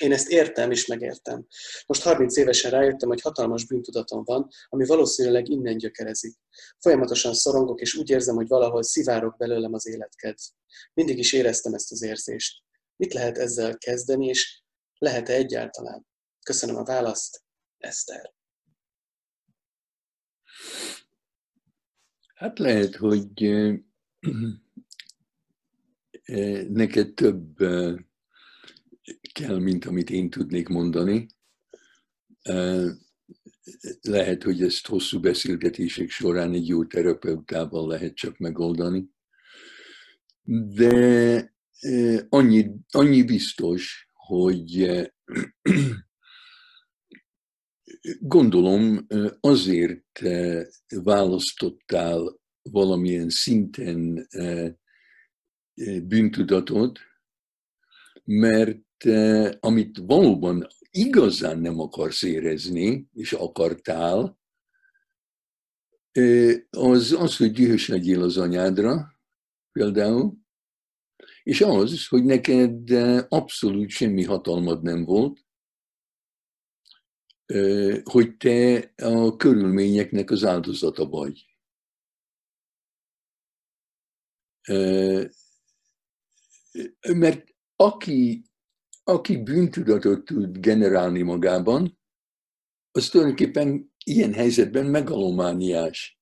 Én 0.00 0.12
ezt 0.12 0.28
értem 0.28 0.70
és 0.70 0.86
megértem. 0.86 1.46
Most 1.86 2.02
30 2.02 2.36
évesen 2.36 2.70
rájöttem, 2.70 3.08
hogy 3.08 3.20
hatalmas 3.20 3.66
bűntudatom 3.66 4.24
van, 4.24 4.48
ami 4.68 4.86
valószínűleg 4.86 5.48
innen 5.48 5.78
gyökerezik. 5.78 6.36
Folyamatosan 6.78 7.34
szorongok, 7.34 7.80
és 7.80 7.94
úgy 7.94 8.10
érzem, 8.10 8.34
hogy 8.34 8.48
valahol 8.48 8.82
szivárok 8.82 9.36
belőlem 9.36 9.72
az 9.72 9.86
életkedv. 9.86 10.38
Mindig 10.94 11.18
is 11.18 11.32
éreztem 11.32 11.74
ezt 11.74 11.92
az 11.92 12.02
érzést. 12.02 12.62
Mit 12.96 13.12
lehet 13.12 13.38
ezzel 13.38 13.78
kezdeni, 13.78 14.26
és 14.26 14.62
lehet-e 14.98 15.32
egyáltalán? 15.32 16.06
Köszönöm 16.42 16.76
a 16.76 16.84
választ, 16.84 17.42
Eszter. 17.78 18.34
Hát 22.34 22.58
lehet, 22.58 22.96
hogy 22.96 23.28
neked 26.68 27.14
több 27.14 27.56
kell, 29.36 29.58
mint 29.58 29.84
amit 29.84 30.10
én 30.10 30.30
tudnék 30.30 30.68
mondani. 30.68 31.26
Lehet, 34.00 34.42
hogy 34.42 34.62
ezt 34.62 34.86
hosszú 34.86 35.20
beszélgetések 35.20 36.10
során 36.10 36.52
egy 36.52 36.68
jó 36.68 36.84
terapeutával 36.84 37.88
lehet 37.88 38.14
csak 38.14 38.38
megoldani. 38.38 39.08
De 40.74 41.54
annyi, 42.28 42.70
annyi 42.90 43.22
biztos, 43.22 44.08
hogy 44.12 44.90
gondolom 48.20 49.06
azért 49.40 50.20
választottál 50.88 52.40
valamilyen 52.62 53.28
szinten 53.28 54.28
bűntudatot, 56.02 56.98
mert 58.24 58.85
amit 59.60 59.98
valóban 59.98 60.66
igazán 60.90 61.58
nem 61.58 61.80
akarsz 61.80 62.22
érezni, 62.22 63.08
és 63.12 63.32
akartál, 63.32 64.38
az 66.70 67.12
az, 67.12 67.36
hogy 67.36 67.52
dühös 67.52 67.88
legyél 67.88 68.22
az 68.22 68.36
anyádra, 68.36 69.20
például, 69.72 70.34
és 71.42 71.60
az, 71.60 72.06
hogy 72.06 72.24
neked 72.24 72.90
abszolút 73.28 73.88
semmi 73.88 74.24
hatalmad 74.24 74.82
nem 74.82 75.04
volt, 75.04 75.44
hogy 78.02 78.36
te 78.36 78.92
a 78.96 79.36
körülményeknek 79.36 80.30
az 80.30 80.44
áldozata 80.44 81.06
vagy. 81.06 81.46
Mert 87.00 87.54
aki, 87.76 88.44
aki 89.08 89.36
bűntudatot 89.36 90.24
tud 90.24 90.58
generálni 90.58 91.22
magában, 91.22 91.98
az 92.90 93.08
tulajdonképpen 93.08 93.92
ilyen 94.04 94.32
helyzetben 94.32 94.86
megalomániás. 94.86 96.20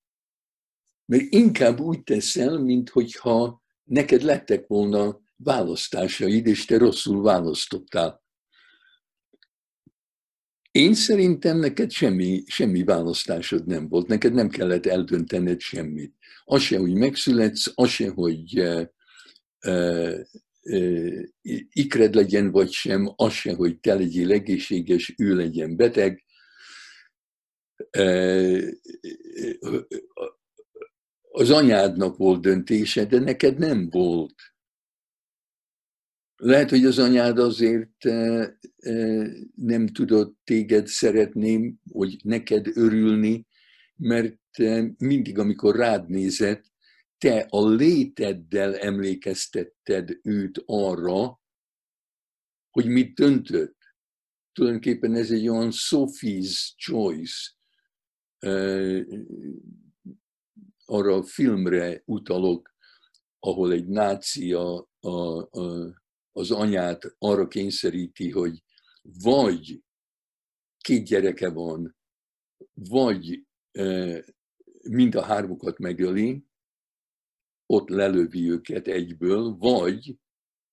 Mert 1.05 1.23
inkább 1.29 1.79
úgy 1.79 2.03
teszel, 2.03 2.59
mintha 2.59 3.63
neked 3.83 4.21
lettek 4.21 4.67
volna 4.67 5.21
választásaid, 5.35 6.47
és 6.47 6.65
te 6.65 6.77
rosszul 6.77 7.21
választottál. 7.21 8.23
Én 10.71 10.93
szerintem 10.93 11.57
neked 11.57 11.91
semmi, 11.91 12.43
semmi 12.47 12.83
választásod 12.83 13.65
nem 13.65 13.87
volt, 13.87 14.07
neked 14.07 14.33
nem 14.33 14.49
kellett 14.49 14.85
eldöntened 14.85 15.59
semmit. 15.59 16.15
Az 16.43 16.61
se, 16.61 16.77
hogy 16.77 16.93
megszületsz, 16.93 17.71
az 17.75 17.89
se, 17.89 18.09
hogy 18.09 18.59
uh, 18.59 18.87
uh, 19.67 20.19
ikred 21.69 22.15
legyen 22.15 22.51
vagy 22.51 22.71
sem, 22.71 23.13
az 23.15 23.33
se, 23.33 23.53
hogy 23.53 23.79
te 23.79 23.93
legyél 23.93 24.31
egészséges, 24.31 25.13
ő 25.17 25.35
legyen 25.35 25.75
beteg. 25.75 26.23
Az 31.31 31.49
anyádnak 31.49 32.17
volt 32.17 32.41
döntése, 32.41 33.05
de 33.05 33.19
neked 33.19 33.57
nem 33.57 33.89
volt. 33.89 34.35
Lehet, 36.35 36.69
hogy 36.69 36.85
az 36.85 36.99
anyád 36.99 37.39
azért 37.39 38.03
nem 39.55 39.87
tudott 39.87 40.37
téged 40.43 40.87
szeretni, 40.87 41.75
hogy 41.91 42.17
neked 42.23 42.77
örülni, 42.77 43.47
mert 43.95 44.39
mindig, 44.97 45.37
amikor 45.37 45.75
rád 45.75 46.09
nézett, 46.09 46.65
te 47.17 47.47
a 47.49 47.67
léteddel 47.69 48.77
emlékeztetted 48.77 50.19
őt 50.23 50.63
arra, 50.65 51.41
hogy 52.69 52.85
mit 52.85 53.13
döntött. 53.13 53.77
Tulajdonképpen 54.51 55.15
ez 55.15 55.31
egy 55.31 55.47
olyan 55.47 55.71
Sophie's 55.71 56.75
Choice, 56.75 57.53
arra 60.85 61.15
a 61.15 61.23
filmre 61.23 62.01
utalok, 62.05 62.73
ahol 63.39 63.71
egy 63.71 63.87
náci 63.87 64.53
a, 64.53 64.89
a, 64.99 65.09
a, 65.59 65.93
az 66.31 66.51
anyát 66.51 67.15
arra 67.17 67.47
kényszeríti, 67.47 68.31
hogy 68.31 68.63
vagy 69.01 69.83
két 70.77 71.05
gyereke 71.05 71.49
van, 71.49 71.97
vagy 72.73 73.45
mind 74.89 75.15
a 75.15 75.23
hármukat 75.23 75.77
megöli, 75.77 76.44
ott 77.65 77.89
lelövi 77.89 78.49
őket 78.51 78.87
egyből, 78.87 79.55
vagy 79.55 80.15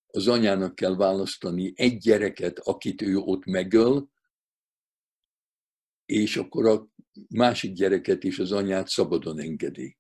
az 0.07 0.29
anyának 0.29 0.75
kell 0.75 0.97
választani 0.97 1.73
egy 1.77 1.99
gyereket, 1.99 2.59
akit 2.59 3.03
ő 3.03 3.17
ott 3.17 3.45
megöl, 3.45 4.11
és 6.05 6.37
akkor 6.37 6.67
a 6.67 6.89
másik 7.29 7.73
gyereket 7.73 8.25
is 8.25 8.39
az 8.39 8.53
anyát 8.53 8.89
szabadon 8.89 9.39
engedi. 9.39 9.97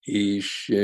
És 0.00 0.74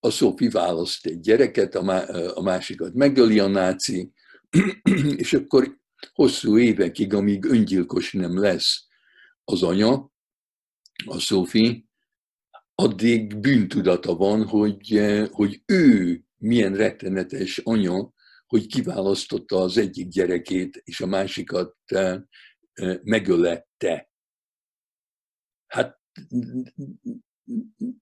a 0.00 0.10
Szófi 0.10 0.48
választ 0.48 1.06
egy 1.06 1.20
gyereket, 1.20 1.74
a 1.74 2.40
másikat 2.42 2.94
megöli 2.94 3.38
a 3.38 3.46
náci, 3.46 4.12
és 5.16 5.32
akkor 5.32 5.80
hosszú 6.12 6.58
évekig, 6.58 7.14
amíg 7.14 7.44
öngyilkos 7.44 8.12
nem 8.12 8.38
lesz 8.38 8.86
az 9.44 9.62
anya, 9.62 10.11
a 11.06 11.18
Szófi, 11.18 11.88
addig 12.74 13.38
bűntudata 13.38 14.14
van, 14.14 14.46
hogy, 14.46 15.00
hogy 15.30 15.62
ő 15.66 16.20
milyen 16.36 16.76
rettenetes 16.76 17.58
anya, 17.58 18.12
hogy 18.46 18.66
kiválasztotta 18.66 19.56
az 19.56 19.76
egyik 19.76 20.08
gyerekét, 20.08 20.80
és 20.84 21.00
a 21.00 21.06
másikat 21.06 21.76
megölette. 23.02 24.10
Hát 25.66 26.00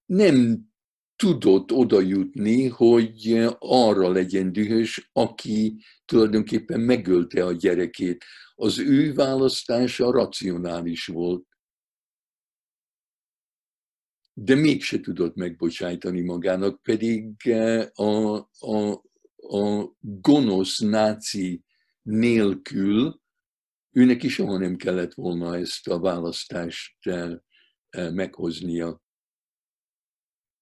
nem 0.06 0.68
tudott 1.16 1.72
oda 1.72 2.00
jutni, 2.00 2.66
hogy 2.66 3.48
arra 3.58 4.08
legyen 4.08 4.52
dühös, 4.52 5.10
aki 5.12 5.84
tulajdonképpen 6.04 6.80
megölte 6.80 7.44
a 7.44 7.52
gyerekét. 7.52 8.24
Az 8.54 8.78
ő 8.78 9.12
választása 9.12 10.10
racionális 10.10 11.06
volt. 11.06 11.48
De 14.42 14.54
mégse 14.54 15.00
tudott 15.00 15.34
megbocsájtani 15.34 16.20
magának, 16.20 16.82
pedig 16.82 17.52
a, 17.94 18.36
a, 18.58 19.02
a 19.36 19.92
gonosz 20.00 20.78
náci 20.78 21.62
nélkül 22.02 23.20
őnek 23.90 24.22
is 24.22 24.32
soha 24.34 24.58
nem 24.58 24.76
kellett 24.76 25.14
volna 25.14 25.56
ezt 25.56 25.88
a 25.88 25.98
választást 25.98 26.96
meghoznia. 27.90 29.02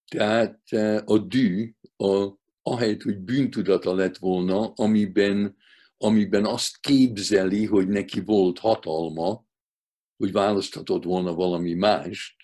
Tehát 0.09 0.61
eh, 0.69 1.03
a 1.05 1.19
dű, 1.19 1.75
a, 1.97 2.33
ahelyett, 2.63 3.03
hogy 3.03 3.19
bűntudata 3.19 3.95
lett 3.95 4.17
volna, 4.17 4.73
amiben, 4.73 5.57
amiben 5.97 6.45
azt 6.45 6.81
képzeli, 6.81 7.67
hogy 7.67 7.89
neki 7.89 8.21
volt 8.21 8.59
hatalma, 8.59 9.45
hogy 10.17 10.33
választhatott 10.33 11.05
volna 11.05 11.35
valami 11.35 11.75
mást, 11.75 12.38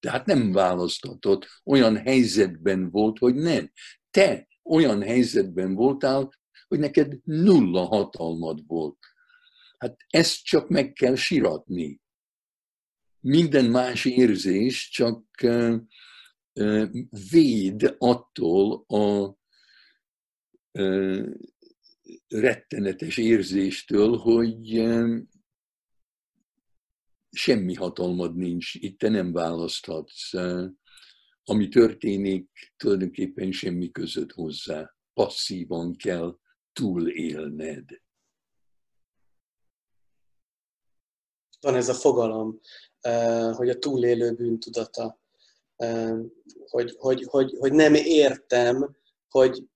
de 0.00 0.10
hát 0.10 0.26
nem 0.26 0.52
választhatott, 0.52 1.46
olyan 1.64 1.96
helyzetben 1.96 2.90
volt, 2.90 3.18
hogy 3.18 3.34
nem. 3.34 3.72
Te 4.10 4.48
olyan 4.62 5.02
helyzetben 5.02 5.74
voltál, 5.74 6.30
hogy 6.68 6.78
neked 6.78 7.18
nulla 7.24 7.84
hatalmad 7.84 8.66
volt. 8.66 8.98
Hát 9.78 9.96
ezt 10.08 10.44
csak 10.44 10.68
meg 10.68 10.92
kell 10.92 11.14
siratni. 11.14 12.00
Minden 13.20 13.64
más 13.64 14.04
érzés 14.04 14.88
csak 14.88 15.24
véd 17.30 17.94
attól 17.98 18.84
a 18.86 19.36
rettenetes 22.28 23.16
érzéstől, 23.16 24.16
hogy 24.16 24.86
semmi 27.36 27.74
hatalmad 27.74 28.36
nincs, 28.36 28.74
itt 28.74 28.98
te 28.98 29.08
nem 29.08 29.32
választhatsz. 29.32 30.30
Ami 31.44 31.68
történik, 31.68 32.74
tulajdonképpen 32.76 33.52
semmi 33.52 33.90
között 33.90 34.32
hozzá. 34.32 34.94
passzívan 35.14 35.96
kell 35.96 36.38
túlélned. 36.72 37.84
Van 41.60 41.74
ez 41.74 41.88
a 41.88 41.94
fogalom, 41.94 42.60
hogy 43.52 43.68
a 43.68 43.78
túlélő 43.78 44.32
bűntudata, 44.32 45.20
hogy, 46.66 46.94
hogy, 46.98 47.24
hogy, 47.24 47.54
hogy 47.58 47.72
nem 47.72 47.94
értem, 47.94 48.96
hogy 49.28 49.68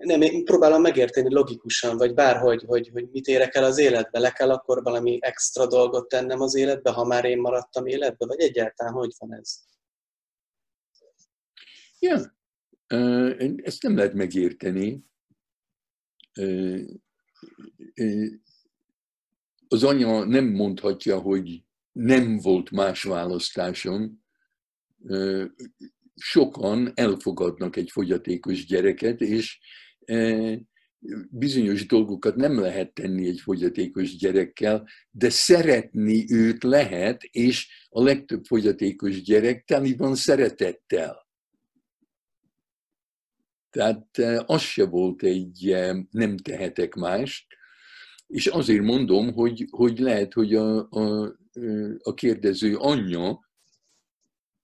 nem, 0.00 0.20
én 0.20 0.44
próbálom 0.44 0.80
megérteni 0.80 1.32
logikusan, 1.32 1.96
vagy 1.96 2.14
bárhogy, 2.14 2.62
hogy, 2.66 2.88
hogy 2.92 3.08
mit 3.10 3.26
érek 3.26 3.54
el 3.54 3.64
az 3.64 3.78
életbe. 3.78 4.18
Le 4.18 4.30
kell 4.30 4.50
akkor 4.50 4.82
valami 4.82 5.18
extra 5.20 5.66
dolgot 5.66 6.08
tennem 6.08 6.40
az 6.40 6.54
életbe, 6.54 6.90
ha 6.90 7.04
már 7.04 7.24
én 7.24 7.38
maradtam 7.38 7.86
életbe, 7.86 8.26
vagy 8.26 8.40
egyáltalán 8.40 8.92
hogy 8.92 9.12
van 9.18 9.34
ez? 9.34 9.58
Ja, 11.98 12.38
ezt 13.62 13.82
nem 13.82 13.96
lehet 13.96 14.14
megérteni. 14.14 15.04
Az 19.68 19.84
anya 19.84 20.24
nem 20.24 20.44
mondhatja, 20.44 21.18
hogy 21.18 21.64
nem 21.92 22.38
volt 22.38 22.70
más 22.70 23.02
választásom. 23.02 24.24
Sokan 26.14 26.92
elfogadnak 26.94 27.76
egy 27.76 27.90
fogyatékos 27.90 28.66
gyereket, 28.66 29.20
és 29.20 29.58
bizonyos 31.30 31.86
dolgokat 31.86 32.36
nem 32.36 32.60
lehet 32.60 32.94
tenni 32.94 33.26
egy 33.26 33.40
fogyatékos 33.40 34.16
gyerekkel, 34.16 34.88
de 35.10 35.30
szeretni 35.30 36.32
őt 36.32 36.62
lehet, 36.62 37.22
és 37.22 37.86
a 37.88 38.02
legtöbb 38.02 38.44
fogyatékos 38.44 39.22
gyerek 39.22 39.64
teli 39.64 39.96
van 39.96 40.14
szeretettel. 40.14 41.28
Tehát 43.70 44.18
az 44.46 44.60
se 44.60 44.84
volt 44.84 45.22
egy 45.22 45.76
nem 46.10 46.36
tehetek 46.36 46.94
mást, 46.94 47.46
és 48.26 48.46
azért 48.46 48.82
mondom, 48.82 49.32
hogy, 49.32 49.66
hogy 49.70 49.98
lehet, 49.98 50.32
hogy 50.32 50.54
a, 50.54 50.88
a, 50.90 51.36
a 52.02 52.14
kérdező 52.14 52.76
anyja 52.76 53.48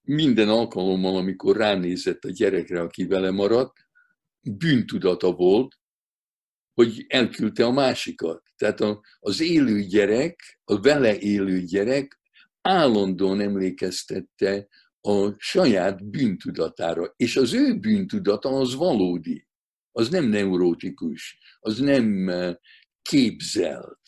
minden 0.02 0.48
alkalommal, 0.48 1.16
amikor 1.16 1.56
ránézett 1.56 2.24
a 2.24 2.30
gyerekre, 2.30 2.80
aki 2.80 3.06
vele 3.06 3.30
maradt, 3.30 3.85
bűntudata 4.50 5.32
volt, 5.32 5.78
hogy 6.74 7.04
elküldte 7.08 7.64
a 7.64 7.70
másikat. 7.70 8.42
Tehát 8.56 8.80
az 9.18 9.40
élő 9.40 9.82
gyerek, 9.82 10.60
a 10.64 10.80
vele 10.80 11.18
élő 11.18 11.60
gyerek 11.62 12.20
állandóan 12.60 13.40
emlékeztette 13.40 14.68
a 15.00 15.34
saját 15.38 16.10
bűntudatára. 16.10 17.12
És 17.16 17.36
az 17.36 17.52
ő 17.52 17.78
bűntudata 17.78 18.48
az 18.48 18.74
valódi, 18.74 19.46
az 19.92 20.08
nem 20.08 20.24
neurotikus, 20.24 21.38
az 21.60 21.78
nem 21.78 22.28
eh, 22.28 22.54
képzelt. 23.02 24.00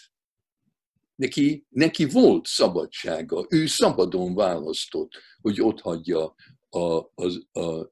Neki, 1.14 1.66
neki 1.68 2.04
volt 2.04 2.46
szabadsága, 2.46 3.46
ő 3.48 3.66
szabadon 3.66 4.34
választott, 4.34 5.12
hogy 5.40 5.60
ott 5.60 5.80
hagyja 5.80 6.34
a, 6.68 6.78
a, 6.78 7.12
a, 7.52 7.60
a 7.60 7.90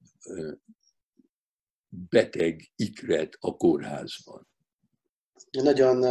beteg 2.08 2.72
ikret 2.76 3.36
a 3.40 3.56
kórházban. 3.56 4.48
Nagyon 5.50 6.04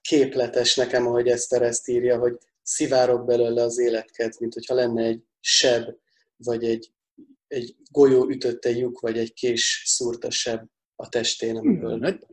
képletes 0.00 0.76
nekem, 0.76 1.06
ahogy 1.06 1.28
Eszter 1.28 1.62
ezt 1.62 1.88
írja, 1.88 2.18
hogy 2.18 2.38
szivárok 2.62 3.26
belőle 3.26 3.62
az 3.62 3.78
életket, 3.78 4.38
mint 4.38 4.54
hogyha 4.54 4.74
lenne 4.74 5.02
egy 5.04 5.22
seb, 5.40 5.94
vagy 6.36 6.64
egy, 6.64 6.92
egy 7.48 7.76
golyó 7.90 8.28
ütötte 8.28 8.70
lyuk, 8.70 9.00
vagy 9.00 9.18
egy 9.18 9.32
kés 9.32 9.82
szúrta 9.86 10.30
seb 10.30 10.68
a 10.96 11.08
testén, 11.08 11.56
amiből... 11.56 12.00
Hát, 12.00 12.26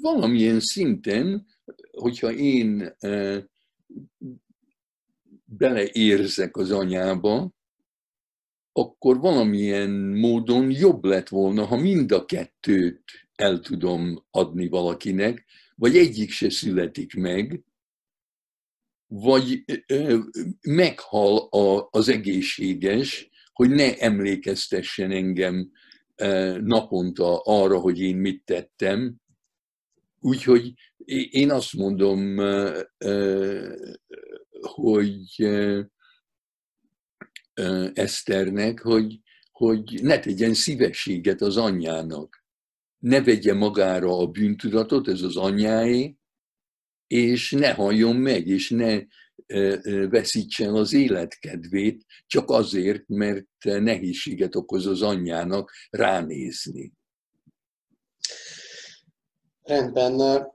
valamilyen 0.00 0.60
szinten, 0.60 1.46
hogyha 1.90 2.32
én 2.32 2.96
beleérzek 5.44 6.56
az 6.56 6.70
anyába, 6.70 7.52
akkor 8.72 9.20
valamilyen 9.20 9.90
módon 9.90 10.70
jobb 10.70 11.04
lett 11.04 11.28
volna, 11.28 11.64
ha 11.64 11.76
mind 11.76 12.12
a 12.12 12.24
kettőt 12.24 13.02
el 13.34 13.60
tudom 13.60 14.24
adni 14.30 14.68
valakinek, 14.68 15.44
vagy 15.74 15.96
egyik 15.96 16.30
se 16.30 16.50
születik 16.50 17.14
meg, 17.14 17.64
vagy 19.06 19.64
meghal 20.60 21.48
az 21.90 22.08
egészséges, 22.08 23.30
hogy 23.52 23.70
ne 23.70 23.98
emlékeztessen 23.98 25.10
engem 25.10 25.70
naponta 26.60 27.38
arra, 27.38 27.78
hogy 27.78 28.00
én 28.00 28.16
mit 28.16 28.44
tettem. 28.44 29.16
Úgyhogy 30.20 30.72
én 31.30 31.50
azt 31.50 31.72
mondom, 31.72 32.36
hogy 34.60 35.48
Eszternek, 37.92 38.80
hogy, 38.80 39.20
hogy 39.50 39.98
ne 40.02 40.18
tegyen 40.18 40.54
szívességet 40.54 41.40
az 41.40 41.56
anyjának. 41.56 42.44
Ne 42.98 43.22
vegye 43.22 43.54
magára 43.54 44.18
a 44.18 44.26
bűntudatot, 44.26 45.08
ez 45.08 45.20
az 45.20 45.36
anyjáé, 45.36 46.16
és 47.06 47.50
ne 47.50 47.72
halljon 47.72 48.16
meg, 48.16 48.46
és 48.46 48.70
ne 48.70 49.00
veszítsen 50.08 50.74
az 50.74 50.92
életkedvét, 50.92 52.04
csak 52.26 52.50
azért, 52.50 53.08
mert 53.08 53.46
nehézséget 53.62 54.54
okoz 54.56 54.86
az 54.86 55.02
anyjának 55.02 55.72
ránézni. 55.90 56.92
Rendben. 59.62 60.46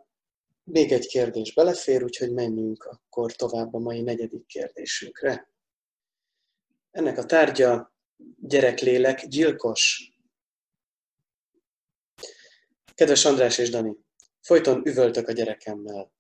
Még 0.64 0.92
egy 0.92 1.08
kérdés 1.08 1.54
belefér, 1.54 2.04
úgyhogy 2.04 2.34
menjünk 2.34 2.84
akkor 2.84 3.36
tovább 3.36 3.74
a 3.74 3.80
mai 3.80 4.02
negyedik 4.02 4.46
kérdésünkre. 4.46 5.50
Ennek 6.98 7.18
a 7.18 7.26
tárgya 7.26 7.94
gyereklélek 8.40 9.28
gyilkos. 9.28 10.12
Kedves 12.94 13.26
András 13.26 13.58
és 13.58 13.70
Dani, 13.70 13.96
folyton 14.42 14.82
üvöltök 14.86 15.28
a 15.28 15.32
gyerekemmel. 15.32 16.12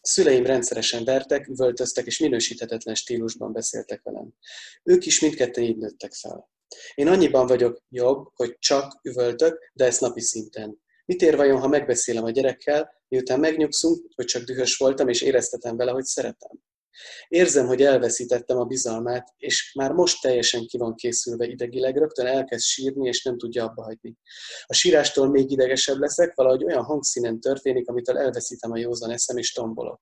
A 0.00 0.08
szüleim 0.08 0.44
rendszeresen 0.46 1.04
vertek, 1.04 1.48
üvöltöztek 1.48 2.06
és 2.06 2.18
minősíthetetlen 2.18 2.94
stílusban 2.94 3.52
beszéltek 3.52 4.02
velem. 4.02 4.34
Ők 4.82 5.06
is 5.06 5.20
mindketten 5.20 5.64
így 5.64 5.76
nőttek 5.76 6.12
fel. 6.12 6.50
Én 6.94 7.08
annyiban 7.08 7.46
vagyok 7.46 7.82
jobb, 7.88 8.28
hogy 8.34 8.56
csak 8.58 9.00
üvöltök, 9.02 9.70
de 9.72 9.84
ezt 9.84 10.00
napi 10.00 10.20
szinten. 10.20 10.82
Mit 11.04 11.22
ér 11.22 11.36
vajon, 11.36 11.60
ha 11.60 11.68
megbeszélem 11.68 12.24
a 12.24 12.30
gyerekkel, 12.30 12.92
miután 13.08 13.40
megnyugszunk, 13.40 14.12
hogy 14.14 14.24
csak 14.24 14.42
dühös 14.42 14.76
voltam, 14.76 15.08
és 15.08 15.22
éreztetem 15.22 15.76
vele, 15.76 15.90
hogy 15.90 16.04
szeretem? 16.04 16.60
Érzem, 17.28 17.66
hogy 17.66 17.82
elveszítettem 17.82 18.58
a 18.58 18.64
bizalmát, 18.64 19.34
és 19.36 19.72
már 19.74 19.92
most 19.92 20.22
teljesen 20.22 20.66
ki 20.66 20.78
van 20.78 20.94
készülve 20.94 21.46
idegileg, 21.46 21.96
rögtön 21.96 22.26
elkezd 22.26 22.64
sírni, 22.64 23.08
és 23.08 23.22
nem 23.22 23.38
tudja 23.38 23.64
abba 23.64 23.82
hagyni. 23.82 24.16
A 24.66 24.74
sírástól 24.74 25.28
még 25.28 25.50
idegesebb 25.50 25.98
leszek, 25.98 26.34
valahogy 26.34 26.64
olyan 26.64 26.84
hangszínen 26.84 27.40
történik, 27.40 27.88
amitől 27.88 28.18
elveszítem 28.18 28.72
a 28.72 28.78
józan 28.78 29.10
eszem, 29.10 29.36
és 29.36 29.52
tombolok. 29.52 30.00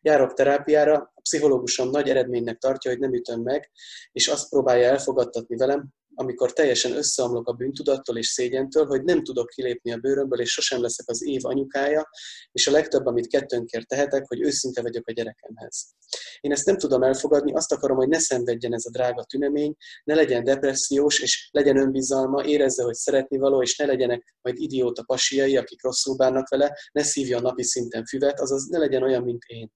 Járok 0.00 0.32
terápiára, 0.32 1.12
a 1.14 1.20
pszichológusom 1.20 1.90
nagy 1.90 2.08
eredménynek 2.08 2.58
tartja, 2.58 2.90
hogy 2.90 3.00
nem 3.00 3.14
ütöm 3.14 3.40
meg, 3.40 3.70
és 4.12 4.28
azt 4.28 4.48
próbálja 4.48 4.88
elfogadtatni 4.88 5.56
velem, 5.56 5.88
amikor 6.14 6.52
teljesen 6.52 6.96
összeomlok 6.96 7.48
a 7.48 7.52
bűntudattól 7.52 8.18
és 8.18 8.26
szégyentől, 8.26 8.86
hogy 8.86 9.02
nem 9.04 9.22
tudok 9.22 9.48
kilépni 9.48 9.92
a 9.92 9.96
bőrömből, 9.96 10.40
és 10.40 10.50
sosem 10.50 10.80
leszek 10.80 11.08
az 11.08 11.26
év 11.26 11.40
anyukája, 11.44 12.08
és 12.52 12.66
a 12.66 12.70
legtöbb, 12.70 13.06
amit 13.06 13.26
kettőnkért 13.26 13.86
tehetek, 13.86 14.24
hogy 14.26 14.40
őszinte 14.40 14.82
vagyok 14.82 15.08
a 15.08 15.12
gyerekemhez. 15.12 15.94
Én 16.40 16.52
ezt 16.52 16.66
nem 16.66 16.76
tudom 16.76 17.02
elfogadni, 17.02 17.54
azt 17.54 17.72
akarom, 17.72 17.96
hogy 17.96 18.08
ne 18.08 18.18
szenvedjen 18.18 18.74
ez 18.74 18.84
a 18.86 18.90
drága 18.90 19.24
tünemény, 19.24 19.74
ne 20.04 20.14
legyen 20.14 20.44
depressziós, 20.44 21.20
és 21.20 21.48
legyen 21.52 21.76
önbizalma, 21.76 22.44
érezze, 22.44 22.82
hogy 22.82 22.94
szeretni 22.94 23.38
való, 23.38 23.62
és 23.62 23.76
ne 23.76 23.86
legyenek 23.86 24.36
majd 24.42 24.58
idióta 24.58 25.02
pasiai, 25.02 25.56
akik 25.56 25.82
rosszul 25.82 26.16
bánnak 26.16 26.48
vele, 26.48 26.78
ne 26.92 27.02
szívja 27.02 27.38
a 27.38 27.40
napi 27.40 27.62
szinten 27.62 28.04
füvet, 28.04 28.40
azaz 28.40 28.66
ne 28.66 28.78
legyen 28.78 29.02
olyan, 29.02 29.22
mint 29.22 29.42
én. 29.46 29.70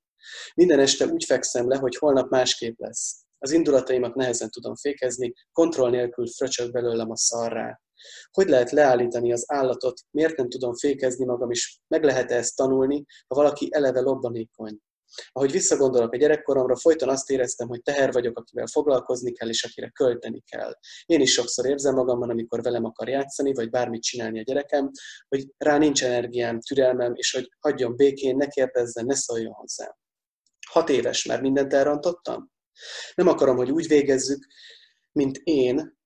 Minden 0.55 0.79
este 0.79 1.07
úgy 1.07 1.25
fekszem 1.25 1.69
le, 1.69 1.77
hogy 1.77 1.97
holnap 1.97 2.31
másképp 2.31 2.79
lesz. 2.79 3.27
Az 3.39 3.53
indulataimat 3.53 4.15
nehezen 4.15 4.51
tudom 4.51 4.75
fékezni, 4.75 5.33
kontroll 5.53 5.91
nélkül 5.91 6.27
fröcsög 6.27 6.73
belőlem 6.73 7.11
a 7.11 7.17
szarrá. 7.17 7.81
Hogy 8.31 8.49
lehet 8.49 8.71
leállítani 8.71 9.33
az 9.33 9.45
állatot, 9.53 10.01
miért 10.11 10.37
nem 10.37 10.49
tudom 10.49 10.75
fékezni 10.75 11.25
magam, 11.25 11.51
és 11.51 11.79
meg 11.89 12.05
lehet 12.05 12.31
-e 12.31 12.37
ezt 12.37 12.57
tanulni, 12.57 13.05
ha 13.27 13.35
valaki 13.35 13.69
eleve 13.71 14.01
lobbanékony? 14.01 14.79
Ahogy 15.33 15.51
visszagondolok 15.51 16.13
a 16.13 16.17
gyerekkoromra, 16.17 16.77
folyton 16.77 17.09
azt 17.09 17.31
éreztem, 17.31 17.69
hogy 17.69 17.83
teher 17.83 18.13
vagyok, 18.13 18.39
akivel 18.39 18.67
foglalkozni 18.67 19.33
kell, 19.33 19.49
és 19.49 19.65
akire 19.65 19.89
költeni 19.89 20.41
kell. 20.41 20.73
Én 21.07 21.21
is 21.21 21.33
sokszor 21.33 21.67
érzem 21.67 21.95
magamban, 21.95 22.31
amikor 22.31 22.63
velem 22.63 22.85
akar 22.85 23.09
játszani, 23.09 23.55
vagy 23.55 23.71
bármit 23.71 24.03
csinálni 24.03 24.39
a 24.39 24.43
gyerekem, 24.43 24.91
hogy 25.29 25.47
rá 25.57 25.79
nincs 25.79 26.05
energiám, 26.05 26.61
türelmem, 26.61 27.13
és 27.15 27.33
hogy 27.33 27.49
hagyjon 27.61 27.97
békén, 27.97 28.37
ne 28.37 28.47
kérdezzen, 28.47 29.07
ne 29.07 29.15
szóljon 29.15 29.53
hozzám. 29.53 29.93
Hat 30.71 30.89
éves, 30.89 31.25
már 31.25 31.41
mindent 31.41 31.73
elrontottam? 31.73 32.51
Nem 33.15 33.29
akarom, 33.29 33.57
hogy 33.57 33.71
úgy 33.71 33.87
végezzük, 33.87 34.47
mint 35.13 35.41
én, 35.45 35.97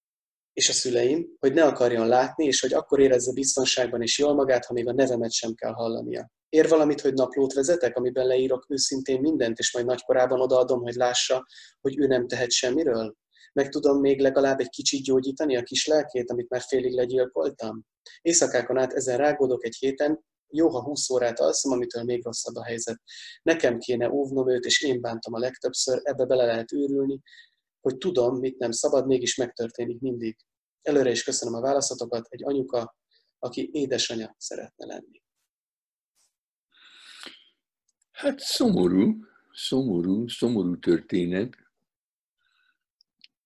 és 0.52 0.68
a 0.68 0.72
szüleim, 0.72 1.36
hogy 1.38 1.52
ne 1.52 1.64
akarjon 1.64 2.08
látni, 2.08 2.44
és 2.44 2.60
hogy 2.60 2.72
akkor 2.72 3.00
érezze 3.00 3.32
biztonságban 3.32 4.02
és 4.02 4.18
jól 4.18 4.34
magát, 4.34 4.64
ha 4.64 4.72
még 4.72 4.88
a 4.88 4.92
nevemet 4.92 5.32
sem 5.32 5.54
kell 5.54 5.72
hallania. 5.72 6.30
Ér 6.48 6.68
valamit, 6.68 7.00
hogy 7.00 7.12
naplót 7.12 7.52
vezetek, 7.52 7.96
amiben 7.96 8.26
leírok 8.26 8.66
őszintén 8.68 9.20
mindent, 9.20 9.58
és 9.58 9.72
majd 9.72 9.86
nagykorában 9.86 10.40
odaadom, 10.40 10.82
hogy 10.82 10.94
lássa, 10.94 11.46
hogy 11.80 11.98
ő 11.98 12.06
nem 12.06 12.26
tehet 12.26 12.50
semmiről? 12.50 13.14
Meg 13.52 13.68
tudom 13.68 14.00
még 14.00 14.20
legalább 14.20 14.60
egy 14.60 14.68
kicsit 14.68 15.04
gyógyítani 15.04 15.56
a 15.56 15.62
kis 15.62 15.86
lelkét, 15.86 16.30
amit 16.30 16.48
már 16.48 16.60
félig 16.60 16.92
legyilkoltam? 16.92 17.84
Éjszakákon 18.22 18.78
át 18.78 18.92
ezen 18.92 19.16
rágódok 19.16 19.64
egy 19.64 19.76
héten, 19.78 20.24
jó, 20.52 20.68
ha 20.68 20.82
20 20.82 21.10
órát 21.10 21.40
alszom, 21.40 21.72
amitől 21.72 22.02
még 22.02 22.24
rosszabb 22.24 22.54
a 22.54 22.64
helyzet. 22.64 23.00
Nekem 23.42 23.78
kéne 23.78 24.10
óvnom 24.10 24.50
őt, 24.50 24.64
és 24.64 24.82
én 24.82 25.00
bántam 25.00 25.34
a 25.34 25.38
legtöbbször, 25.38 26.00
ebbe 26.02 26.24
bele 26.24 26.44
lehet 26.44 26.72
őrülni, 26.72 27.20
hogy 27.80 27.96
tudom, 27.96 28.38
mit 28.38 28.58
nem 28.58 28.70
szabad, 28.70 29.06
mégis 29.06 29.36
megtörténik 29.36 30.00
mindig. 30.00 30.36
Előre 30.82 31.10
is 31.10 31.22
köszönöm 31.22 31.54
a 31.54 31.60
válaszatokat, 31.60 32.26
egy 32.28 32.44
anyuka, 32.44 32.96
aki 33.38 33.70
édesanyja 33.72 34.34
szeretne 34.38 34.86
lenni. 34.86 35.22
Hát 38.12 38.40
szomorú, 38.40 39.14
szomorú, 39.52 40.28
szomorú 40.28 40.78
történet. 40.78 41.56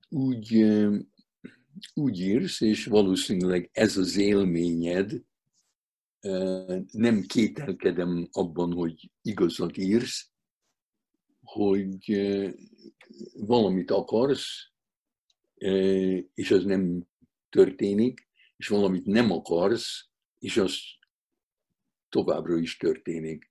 Úgy, 0.08 0.66
úgy 1.94 2.20
írsz, 2.20 2.60
és 2.60 2.86
valószínűleg 2.86 3.70
ez 3.72 3.96
az 3.96 4.16
élményed, 4.16 5.12
nem 6.90 7.20
kételkedem 7.26 8.29
abban, 8.33 8.72
hogy 8.72 9.11
igazat 9.22 9.76
írsz, 9.76 10.31
hogy 11.42 12.20
valamit 13.35 13.90
akarsz, 13.90 14.70
és 16.35 16.50
az 16.50 16.64
nem 16.64 17.07
történik, 17.48 18.29
és 18.57 18.68
valamit 18.68 19.05
nem 19.05 19.31
akarsz, 19.31 20.09
és 20.38 20.57
az 20.57 20.79
továbbra 22.09 22.59
is 22.59 22.76
történik. 22.76 23.50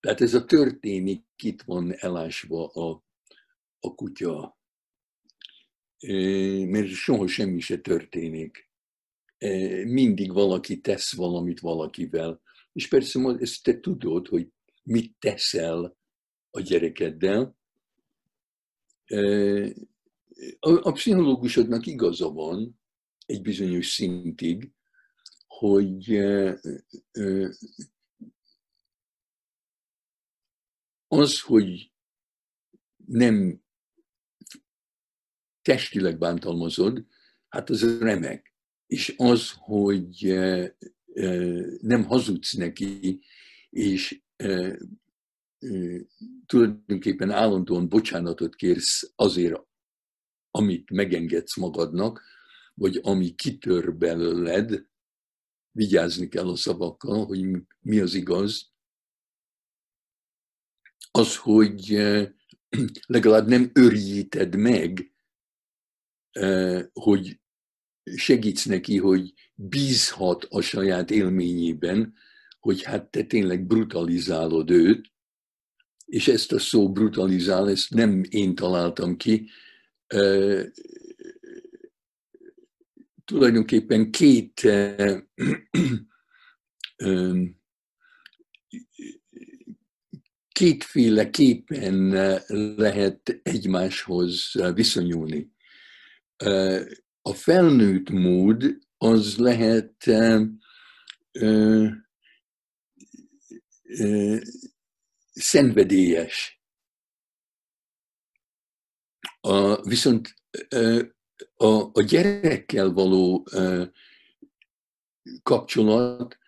Tehát 0.00 0.20
ez 0.20 0.34
a 0.34 0.44
történik, 0.44 1.24
itt 1.36 1.62
van 1.62 1.94
elásva 1.94 2.66
a, 2.66 3.04
a 3.80 3.94
kutya, 3.94 4.58
mert 6.66 6.88
soha 6.88 7.26
semmi 7.26 7.60
se 7.60 7.78
történik. 7.78 8.67
Mindig 9.84 10.32
valaki 10.32 10.80
tesz 10.80 11.14
valamit 11.14 11.60
valakivel. 11.60 12.42
És 12.72 12.88
persze 12.88 13.36
ezt 13.38 13.62
te 13.62 13.80
tudod, 13.80 14.26
hogy 14.26 14.48
mit 14.82 15.16
teszel 15.18 15.96
a 16.50 16.60
gyerekeddel. 16.60 17.56
A, 20.58 20.88
a 20.88 20.92
pszichológusodnak 20.92 21.86
igaza 21.86 22.30
van 22.30 22.80
egy 23.26 23.42
bizonyos 23.42 23.86
szintig, 23.86 24.72
hogy 25.46 26.16
az, 31.08 31.40
hogy 31.40 31.92
nem 33.06 33.62
testileg 35.62 36.18
bántalmazod, 36.18 37.06
hát 37.48 37.70
az 37.70 37.98
remek. 37.98 38.47
És 38.88 39.14
az, 39.16 39.52
hogy 39.56 40.38
nem 41.80 42.04
hazudsz 42.04 42.52
neki, 42.52 43.20
és 43.70 44.22
tulajdonképpen 46.46 47.30
állandóan 47.30 47.88
bocsánatot 47.88 48.54
kérsz 48.54 49.12
azért, 49.16 49.66
amit 50.50 50.90
megengedsz 50.90 51.56
magadnak, 51.56 52.22
vagy 52.74 53.00
ami 53.02 53.34
kitör 53.34 53.96
belőled, 53.96 54.86
vigyázni 55.70 56.28
kell 56.28 56.48
a 56.48 56.56
szavakkal, 56.56 57.24
hogy 57.24 57.46
mi 57.80 58.00
az 58.00 58.14
igaz, 58.14 58.72
az, 61.10 61.36
hogy 61.36 61.96
legalább 63.06 63.48
nem 63.48 63.70
örjíted 63.74 64.56
meg, 64.56 65.14
hogy 66.92 67.40
segíts 68.16 68.66
neki, 68.66 68.98
hogy 68.98 69.32
bízhat 69.54 70.46
a 70.48 70.60
saját 70.60 71.10
élményében, 71.10 72.14
hogy 72.60 72.82
hát 72.82 73.10
te 73.10 73.22
tényleg 73.22 73.66
brutalizálod 73.66 74.70
őt, 74.70 75.12
és 76.04 76.28
ezt 76.28 76.52
a 76.52 76.58
szó 76.58 76.92
brutalizál, 76.92 77.70
ezt 77.70 77.90
nem 77.90 78.22
én 78.28 78.54
találtam 78.54 79.16
ki, 79.16 79.48
tulajdonképpen 83.24 84.10
két 84.10 84.68
kétféleképpen 90.52 92.08
lehet 92.76 93.40
egymáshoz 93.42 94.52
viszonyulni. 94.74 95.52
A 97.28 97.34
felnőtt 97.34 98.10
mód 98.10 98.78
az 98.98 99.36
lehet 99.36 100.04
szenvedélyes. 105.32 106.62
A, 109.40 109.82
viszont 109.88 110.34
a, 111.56 111.66
a 111.92 112.02
gyerekkel 112.06 112.92
való 112.92 113.48
kapcsolat, 115.42 116.38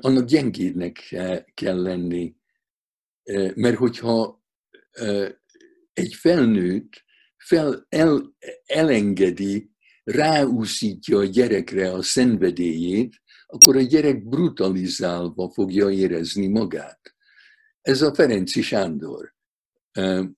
annak 0.00 0.26
gyengédnek 0.26 1.14
kell 1.54 1.82
lenni. 1.82 2.36
Mert 3.54 3.76
hogyha 3.76 4.44
egy 5.92 6.14
felnőtt 6.14 7.04
fel, 7.36 7.86
el, 7.88 8.36
elengedi, 8.66 9.71
ráúszítja 10.04 11.18
a 11.18 11.24
gyerekre 11.24 11.92
a 11.92 12.02
szenvedélyét, 12.02 13.20
akkor 13.46 13.76
a 13.76 13.80
gyerek 13.80 14.28
brutalizálva 14.28 15.50
fogja 15.50 15.90
érezni 15.90 16.46
magát. 16.46 17.14
Ez 17.80 18.02
a 18.02 18.14
Ferenci 18.14 18.62
Sándor, 18.62 19.34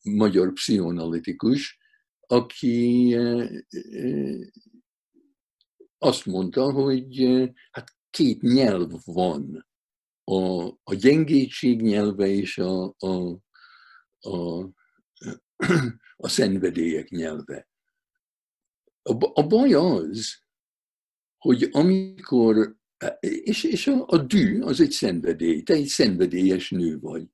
magyar 0.03 0.53
pszichoanalitikus, 0.53 1.79
aki 2.21 3.17
azt 5.99 6.27
mondta, 6.27 6.73
hogy 6.73 7.25
hát 7.71 7.97
két 8.11 8.43
nyelv 8.43 8.91
van, 9.05 9.67
a, 10.25 10.67
a 10.67 10.95
gyengétség 10.95 11.81
nyelve 11.81 12.27
és 12.27 12.59
a, 12.59 12.95
a, 12.99 13.39
a, 14.21 14.63
a 16.17 16.29
szenvedélyek 16.29 17.09
nyelve. 17.09 17.69
A, 19.13 19.47
baj 19.47 19.75
az, 19.75 20.43
hogy 21.39 21.69
amikor, 21.71 22.77
és, 23.21 23.65
és 23.65 23.87
a, 23.87 24.05
a 24.07 24.19
dű 24.19 24.61
az 24.61 24.81
egy 24.81 24.91
szenvedély, 24.91 25.63
te 25.63 25.73
egy 25.75 25.87
szenvedélyes 25.87 26.71
nő 26.71 26.99
vagy. 26.99 27.29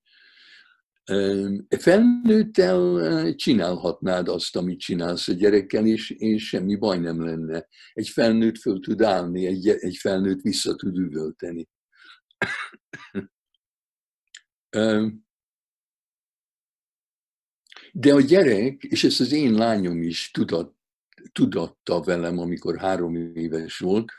Felnőttel 1.78 3.34
csinálhatnád 3.34 4.28
azt, 4.28 4.56
amit 4.56 4.80
csinálsz 4.80 5.28
a 5.28 5.32
gyerekkel, 5.32 5.86
és, 5.86 6.10
és 6.10 6.48
semmi 6.48 6.76
baj 6.76 6.98
nem 6.98 7.24
lenne. 7.24 7.66
Egy 7.92 8.08
felnőtt 8.08 8.58
föl 8.58 8.80
tud 8.80 9.02
állni, 9.02 9.46
egy, 9.46 9.68
egy 9.68 9.96
felnőtt 9.96 10.40
vissza 10.40 10.76
tud 10.76 10.96
üvölteni. 10.96 11.68
De 17.92 18.14
a 18.14 18.20
gyerek, 18.20 18.82
és 18.82 19.04
ezt 19.04 19.20
az 19.20 19.32
én 19.32 19.54
lányom 19.54 20.02
is 20.02 20.30
tudat, 20.30 20.79
tudatta 21.32 22.00
velem, 22.00 22.38
amikor 22.38 22.78
három 22.78 23.14
éves 23.34 23.78
volt, 23.78 24.12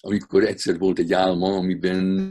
amikor 0.00 0.44
egyszer 0.44 0.78
volt 0.78 0.98
egy 0.98 1.12
álma, 1.12 1.56
amiben 1.56 2.30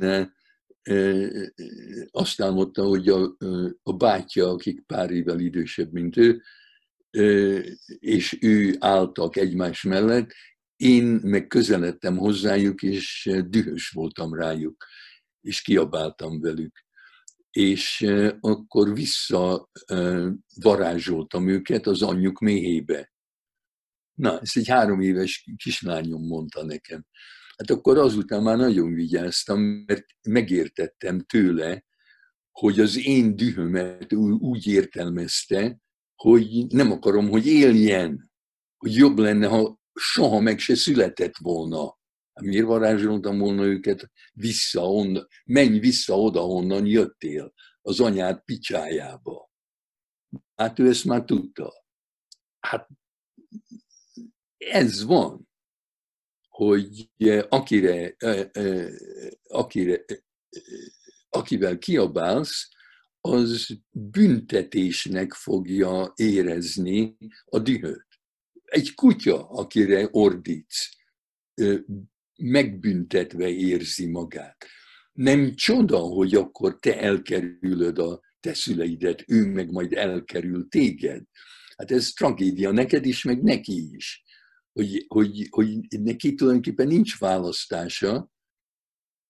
azt 2.12 2.42
álmodta, 2.42 2.84
hogy 2.84 3.10
a, 3.10 3.36
a 3.84 3.94
bátyja, 3.94 4.50
akik 4.50 4.82
pár 4.86 5.12
évvel 5.12 5.40
idősebb, 5.40 5.92
mint 5.92 6.18
ő, 6.18 6.42
és 8.00 8.38
ő 8.42 8.76
álltak 8.80 9.36
egymás 9.36 9.84
mellett, 9.84 10.32
én 10.76 11.04
meg 11.06 11.48
közeledtem 11.48 12.18
hozzájuk, 12.18 12.82
és 12.84 13.30
dühös 13.48 13.90
voltam 13.90 14.34
rájuk, 14.34 14.86
és 15.42 15.62
kiabáltam 15.62 16.40
velük. 16.40 16.86
És 17.52 18.08
akkor 18.40 18.94
vissza 18.94 19.70
varázsoltam 20.56 21.48
őket 21.48 21.88
az 21.88 22.02
anyjuk 22.02 22.40
méhébe. 22.40 23.11
Na, 24.22 24.40
ezt 24.40 24.58
egy 24.58 24.68
három 24.68 25.02
éves 25.02 25.50
kislányom 25.58 26.28
mondta 26.28 26.64
nekem. 26.64 27.06
Hát 27.58 27.70
akkor 27.70 27.98
azután 27.98 28.44
már 28.44 28.58
nagyon 28.58 28.94
vigyáztam, 28.94 29.62
mert 29.62 30.06
megértettem 30.22 31.20
tőle, 31.20 31.86
hogy 32.52 32.80
az 32.80 33.06
én 33.06 33.36
dühömet 33.36 34.14
úgy 34.40 34.68
értelmezte, 34.68 35.80
hogy 36.16 36.68
nem 36.68 36.92
akarom, 36.92 37.30
hogy 37.30 37.48
éljen, 37.48 38.32
hogy 38.78 38.96
jobb 38.96 39.18
lenne, 39.18 39.48
ha 39.48 39.80
soha 39.94 40.40
meg 40.40 40.60
se 40.60 40.76
született 40.76 41.38
volna. 41.38 42.00
Hát 42.34 42.46
miért 42.46 42.66
varázsoltam 42.66 43.38
volna 43.38 43.64
őket 43.64 44.12
vissza 44.34 44.92
onnan, 44.92 45.28
menj 45.46 45.80
vissza 45.80 46.20
oda, 46.20 46.42
honnan 46.42 46.86
jöttél, 46.86 47.54
az 47.82 48.00
anyád 48.00 48.44
picsájába. 48.44 49.52
Hát 50.56 50.80
ő 50.80 50.88
ezt 50.88 51.06
már 51.06 51.24
tudta. 51.24 51.86
Hát 52.60 52.88
ez 54.70 55.04
van, 55.04 55.50
hogy 56.50 57.10
akire, 57.50 58.16
akire, 59.48 60.06
akivel 61.30 61.78
kiabálsz, 61.78 62.70
az 63.22 63.68
büntetésnek 63.92 65.34
fogja 65.34 66.14
érezni 66.16 67.18
a 67.46 67.60
dühöt. 67.60 68.08
Egy 68.64 68.94
kutya, 68.94 69.50
akire 69.50 70.08
ordítsz, 70.12 70.90
megbüntetve 72.36 73.50
érzi 73.50 74.06
magát. 74.06 74.66
Nem 75.14 75.56
csoda, 75.56 75.98
hogy 75.98 76.36
akkor 76.36 76.80
te 76.80 77.00
elkerülöd 77.00 78.00
a 78.00 78.22
te 78.40 78.54
szüleidet, 78.54 79.24
ő 79.28 79.46
meg 79.46 79.72
majd 79.72 79.94
elkerül 79.94 80.68
téged. 80.68 81.24
Hát 81.78 81.92
ez 81.92 82.10
tragédia 82.10 82.72
neked 82.72 83.06
is, 83.06 83.24
meg 83.24 83.44
neki 83.44 83.96
is. 83.96 84.24
Hogy, 84.74 85.06
hogy, 85.08 85.48
hogy 85.50 85.78
neki 85.90 86.36
tulajdonképpen 86.36 86.88
nincs 86.88 87.20
választása, 87.20 88.32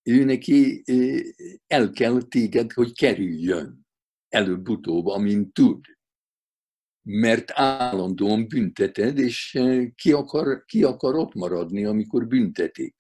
ő 0.04 0.24
neki 0.24 0.84
el 1.68 1.92
kell 1.92 2.22
téged, 2.22 2.72
hogy 2.72 2.94
kerüljön 2.94 3.88
előbb-utóbb, 4.30 5.06
amint 5.06 5.54
tud. 5.54 5.86
Mert 7.04 7.52
állandóan 7.54 8.48
bünteted, 8.48 9.18
és 9.18 9.60
ki 9.96 10.12
akar, 10.12 10.66
ki 10.66 10.84
akar 10.84 11.16
ott 11.16 11.34
maradni, 11.34 11.86
amikor 11.86 12.28
büntetik, 12.28 12.96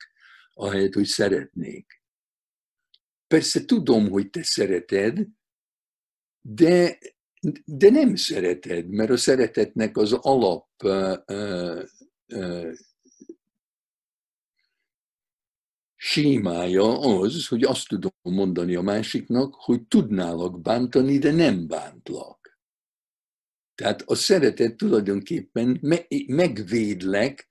ahelyett, 0.53 0.93
hogy 0.93 1.05
szeretnék. 1.05 2.01
Persze 3.27 3.65
tudom, 3.65 4.09
hogy 4.09 4.29
te 4.29 4.43
szereted, 4.43 5.27
de, 6.41 6.97
de 7.65 7.89
nem 7.89 8.15
szereted, 8.15 8.89
mert 8.89 9.09
a 9.09 9.17
szeretetnek 9.17 9.97
az 9.97 10.13
alap 10.13 10.69
sémája 15.95 16.99
az, 16.99 17.47
hogy 17.47 17.63
azt 17.63 17.87
tudom 17.87 18.11
mondani 18.21 18.75
a 18.75 18.81
másiknak, 18.81 19.53
hogy 19.55 19.87
tudnálak 19.87 20.61
bántani, 20.61 21.17
de 21.17 21.31
nem 21.31 21.67
bántlak. 21.67 22.59
Tehát 23.75 24.01
a 24.01 24.15
szeretet 24.15 24.77
tulajdonképpen 24.77 25.79
megvédlek 26.27 27.47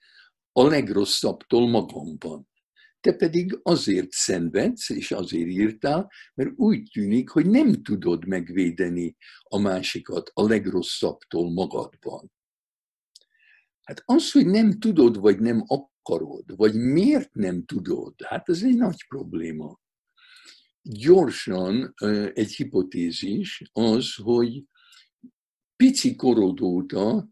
a 0.52 0.66
legrosszabbtól 0.66 1.68
magamban. 1.68 2.48
Te 3.00 3.12
pedig 3.12 3.58
azért 3.62 4.10
szenvedsz, 4.10 4.90
és 4.90 5.10
azért 5.10 5.48
írtál, 5.48 6.10
mert 6.34 6.50
úgy 6.56 6.90
tűnik, 6.92 7.28
hogy 7.28 7.46
nem 7.46 7.82
tudod 7.82 8.26
megvédeni 8.26 9.16
a 9.42 9.58
másikat 9.58 10.30
a 10.34 10.42
legrosszabbtól 10.42 11.50
magadban. 11.52 12.32
Hát 13.90 14.02
az, 14.04 14.32
hogy 14.32 14.46
nem 14.46 14.78
tudod, 14.78 15.16
vagy 15.20 15.38
nem 15.38 15.64
akarod, 15.66 16.56
vagy 16.56 16.74
miért 16.74 17.34
nem 17.34 17.64
tudod, 17.64 18.14
hát 18.22 18.48
ez 18.48 18.62
egy 18.62 18.76
nagy 18.76 19.06
probléma. 19.08 19.80
Gyorsan 20.82 21.94
egy 22.34 22.52
hipotézis 22.52 23.62
az, 23.72 24.14
hogy 24.14 24.64
pici 25.76 26.14
korod 26.14 26.60
óta, 26.60 27.28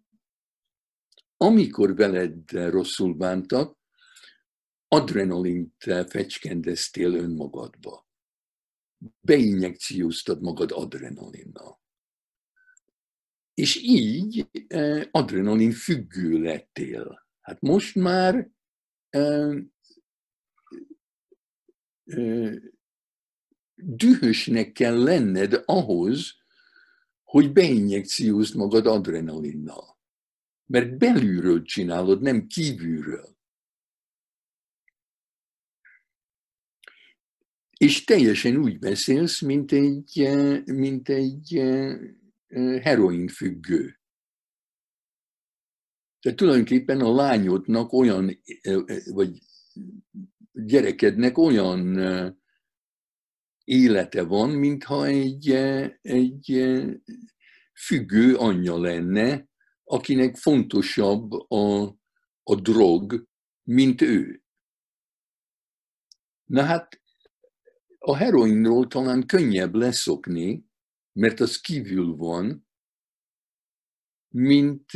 amikor 1.37 1.97
veled 1.97 2.51
rosszul 2.51 3.15
bántak, 3.15 3.79
adrenalint 4.89 5.75
fecskendeztél 6.09 7.15
önmagadba. 7.15 8.09
Beinjekcióztad 9.21 10.43
magad 10.43 10.71
adrenalinnal. 10.73 11.81
És 13.59 13.77
így 13.83 14.49
adrenalin 15.11 15.73
függő 15.73 16.43
lettél. 16.43 17.27
Hát 17.41 17.61
most 17.61 17.95
már 17.95 18.51
dühösnek 23.75 24.73
kell 24.73 25.03
lenned 25.03 25.63
ahhoz, 25.65 26.35
hogy 27.23 27.53
beinjekciózd 27.53 28.57
magad 28.57 28.87
adrenalinnal. 28.87 29.99
Mert 30.67 30.99
belülről 30.99 31.63
csinálod, 31.63 32.21
nem 32.21 32.47
kívülről. 32.47 33.37
És 37.77 38.05
teljesen 38.05 38.57
úgy 38.57 38.79
beszélsz, 38.79 39.41
mint 39.41 39.73
egy, 39.73 40.29
mint 40.65 41.09
egy 41.09 41.63
heroin 42.83 43.29
függő. 43.29 43.99
Tehát 46.21 46.39
tulajdonképpen 46.39 47.01
a 47.01 47.15
lányodnak 47.15 47.93
olyan, 47.93 48.43
vagy 49.05 49.39
gyerekednek 50.53 51.39
olyan 51.39 51.99
élete 53.65 54.23
van, 54.23 54.51
mintha 54.51 55.07
egy, 55.07 55.51
egy 56.01 56.69
függő 57.75 58.37
anyja 58.37 58.79
lenne, 58.79 59.49
akinek 59.85 60.37
fontosabb 60.37 61.33
a, 61.33 61.85
a 62.43 62.55
drog, 62.55 63.27
mint 63.63 64.01
ő. 64.01 64.43
Na 66.45 66.63
hát 66.63 67.01
a 67.99 68.17
heroinról 68.17 68.87
talán 68.87 69.27
könnyebb 69.27 69.75
leszokni, 69.75 70.68
mert 71.19 71.41
az 71.41 71.61
kívül 71.61 72.17
van, 72.17 72.69
mint 74.29 74.93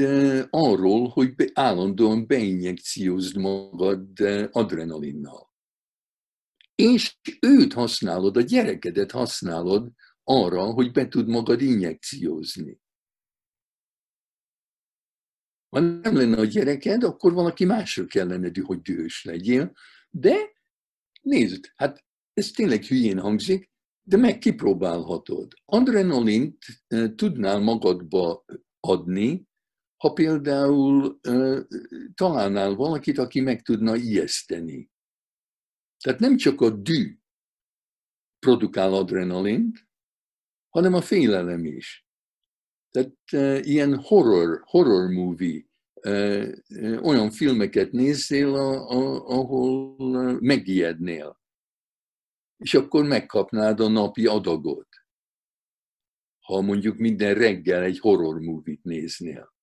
arról, 0.51 1.09
hogy 1.09 1.35
állandóan 1.55 2.27
beinjekciózd 2.27 3.37
magad 3.37 4.21
adrenalinnal. 4.51 5.53
És 6.75 7.19
őt 7.41 7.73
használod, 7.73 8.37
a 8.37 8.41
gyerekedet 8.41 9.11
használod 9.11 9.93
arra, 10.25 10.65
hogy 10.65 10.93
be 10.93 11.09
tud 11.09 11.29
magad 11.29 11.61
injekciózni. 11.61 12.81
Ha 15.69 15.81
nem 15.81 16.17
lenne 16.17 16.37
a 16.37 16.45
gyereked, 16.45 17.03
akkor 17.03 17.33
valaki 17.33 17.65
másra 17.65 18.07
kellene, 18.07 18.51
hogy 18.63 18.81
dühös 18.81 19.25
legyél. 19.25 19.73
De 20.11 20.37
nézd, 21.23 21.73
hát 21.77 22.05
ez 22.33 22.51
tényleg 22.51 22.85
hülyén 22.85 23.19
hangzik, 23.19 23.72
de 24.03 24.17
meg 24.17 24.39
kipróbálhatod. 24.39 25.53
Adrenalint 25.65 26.65
tudnál 27.15 27.61
magadba 27.61 28.45
adni, 28.81 29.47
ha 29.97 30.13
például 30.13 31.21
találnál 32.15 32.75
valakit, 32.75 33.19
aki 33.19 33.41
meg 33.41 33.63
tudna 33.63 33.97
ijeszteni. 33.97 34.91
Tehát 35.99 36.21
nem 36.21 36.37
csak 36.37 36.61
a 36.61 36.71
dű 36.71 37.19
produkál 38.39 38.95
adrenalint, 38.95 39.87
hanem 40.69 40.95
a 40.95 41.01
félelem 41.01 41.65
is. 41.65 42.07
Tehát 42.91 43.15
uh, 43.33 43.67
ilyen 43.67 43.99
horror, 43.99 44.63
horror 44.65 45.11
movie, 45.11 45.65
uh, 46.03 46.53
uh, 46.69 47.07
olyan 47.07 47.31
filmeket 47.31 47.93
nézzél, 47.93 48.55
a, 48.55 48.91
a, 48.91 49.27
ahol 49.27 49.95
uh, 49.99 50.41
megijednél 50.41 51.42
és 52.63 52.75
akkor 52.75 53.05
megkapnád 53.05 53.81
a 53.81 53.89
napi 53.89 54.27
adagot. 54.27 54.89
Ha 56.41 56.61
mondjuk 56.61 56.97
minden 56.97 57.35
reggel 57.35 57.83
egy 57.83 57.99
horror 57.99 58.41
movie-t 58.41 58.83
néznél. 58.83 59.55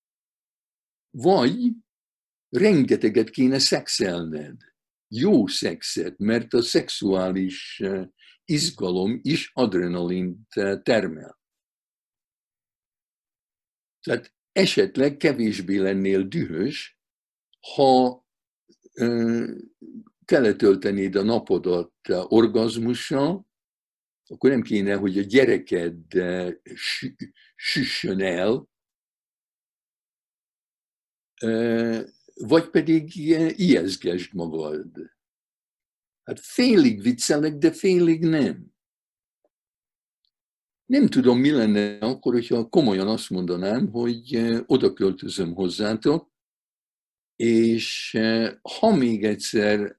Vagy 1.10 1.72
rengeteget 2.50 3.30
kéne 3.30 3.60
szexelned. 3.60 4.62
Jó 5.08 5.48
szexet, 5.48 6.18
mert 6.18 6.54
a 6.54 6.62
szexuális 6.62 7.80
eh, 7.80 8.08
izgalom 8.46 9.20
is 9.24 9.52
adrenalint 9.54 10.56
eh, 10.56 10.82
termel. 10.82 11.40
Tehát 14.00 14.34
esetleg 14.52 15.18
kevésbé 15.18 15.78
lennél 15.78 16.24
dühös, 16.24 17.00
ha 17.76 18.28
eh, 20.32 20.40
teletöltenéd 20.40 21.16
a 21.16 21.24
napodat 21.24 21.94
orgazmussal, 22.28 23.48
akkor 24.30 24.50
nem 24.50 24.62
kéne, 24.62 24.96
hogy 24.96 25.18
a 25.18 25.22
gyereked 25.22 26.14
eh, 26.14 26.54
süssön 27.56 28.22
el, 28.22 28.70
eh, 31.34 32.04
vagy 32.34 32.70
pedig 32.70 33.16
ijeszgesd 33.60 34.34
magad. 34.34 35.18
Hát 36.24 36.40
félig 36.40 37.02
viccelek, 37.02 37.58
de 37.58 37.72
félig 37.72 38.22
nem. 38.22 38.74
Nem 40.86 41.08
tudom, 41.08 41.40
mi 41.40 41.52
lenne 41.52 41.98
akkor, 41.98 42.34
hogyha 42.34 42.70
komolyan 42.70 43.08
azt 43.08 43.30
mondanám, 43.30 43.92
hogy 43.92 44.36
eh, 44.36 44.60
oda 44.66 44.94
költözöm 44.94 45.54
hozzátok, 45.54 46.32
és 47.40 48.18
ha 48.62 48.96
még 48.96 49.24
egyszer 49.24 49.98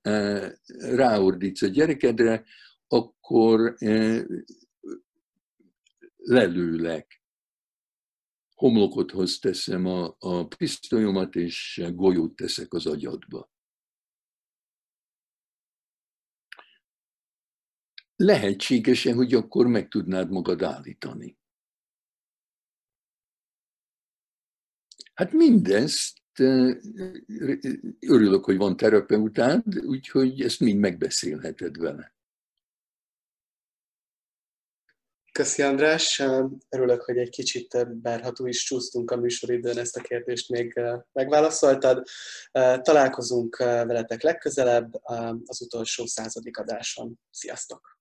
ráordítsz 0.78 1.62
a 1.62 1.66
gyerekedre, 1.66 2.44
akkor 2.86 3.76
lelőlek. 6.16 7.22
Homlokodhoz 8.54 9.38
teszem 9.38 9.86
a, 9.86 10.16
a 10.18 10.46
pisztolyomat, 10.46 11.34
és 11.34 11.82
golyót 11.94 12.36
teszek 12.36 12.72
az 12.72 12.86
agyadba. 12.86 13.50
Lehetséges-e, 18.16 19.12
hogy 19.12 19.34
akkor 19.34 19.66
meg 19.66 19.88
tudnád 19.88 20.30
magad 20.30 20.62
állítani? 20.62 21.38
Hát 25.14 25.32
mindezt 25.32 26.19
örülök, 28.00 28.44
hogy 28.44 28.56
van 28.56 28.76
terapeutád, 28.76 29.84
úgyhogy 29.84 30.40
ezt 30.40 30.60
mind 30.60 30.78
megbeszélheted 30.78 31.78
vele. 31.78 32.14
Köszi 35.32 35.62
András, 35.62 36.22
örülök, 36.68 37.02
hogy 37.02 37.16
egy 37.16 37.28
kicsit 37.28 38.00
bárható 38.00 38.46
is 38.46 38.64
csúsztunk 38.64 39.10
a 39.10 39.16
műsoridőn, 39.16 39.78
ezt 39.78 39.96
a 39.96 40.00
kérdést 40.00 40.48
még 40.48 40.80
megválaszoltad. 41.12 42.06
Találkozunk 42.82 43.56
veletek 43.56 44.22
legközelebb 44.22 44.90
az 45.44 45.60
utolsó 45.60 46.06
századik 46.06 46.58
adáson. 46.58 47.20
Sziasztok! 47.30 47.99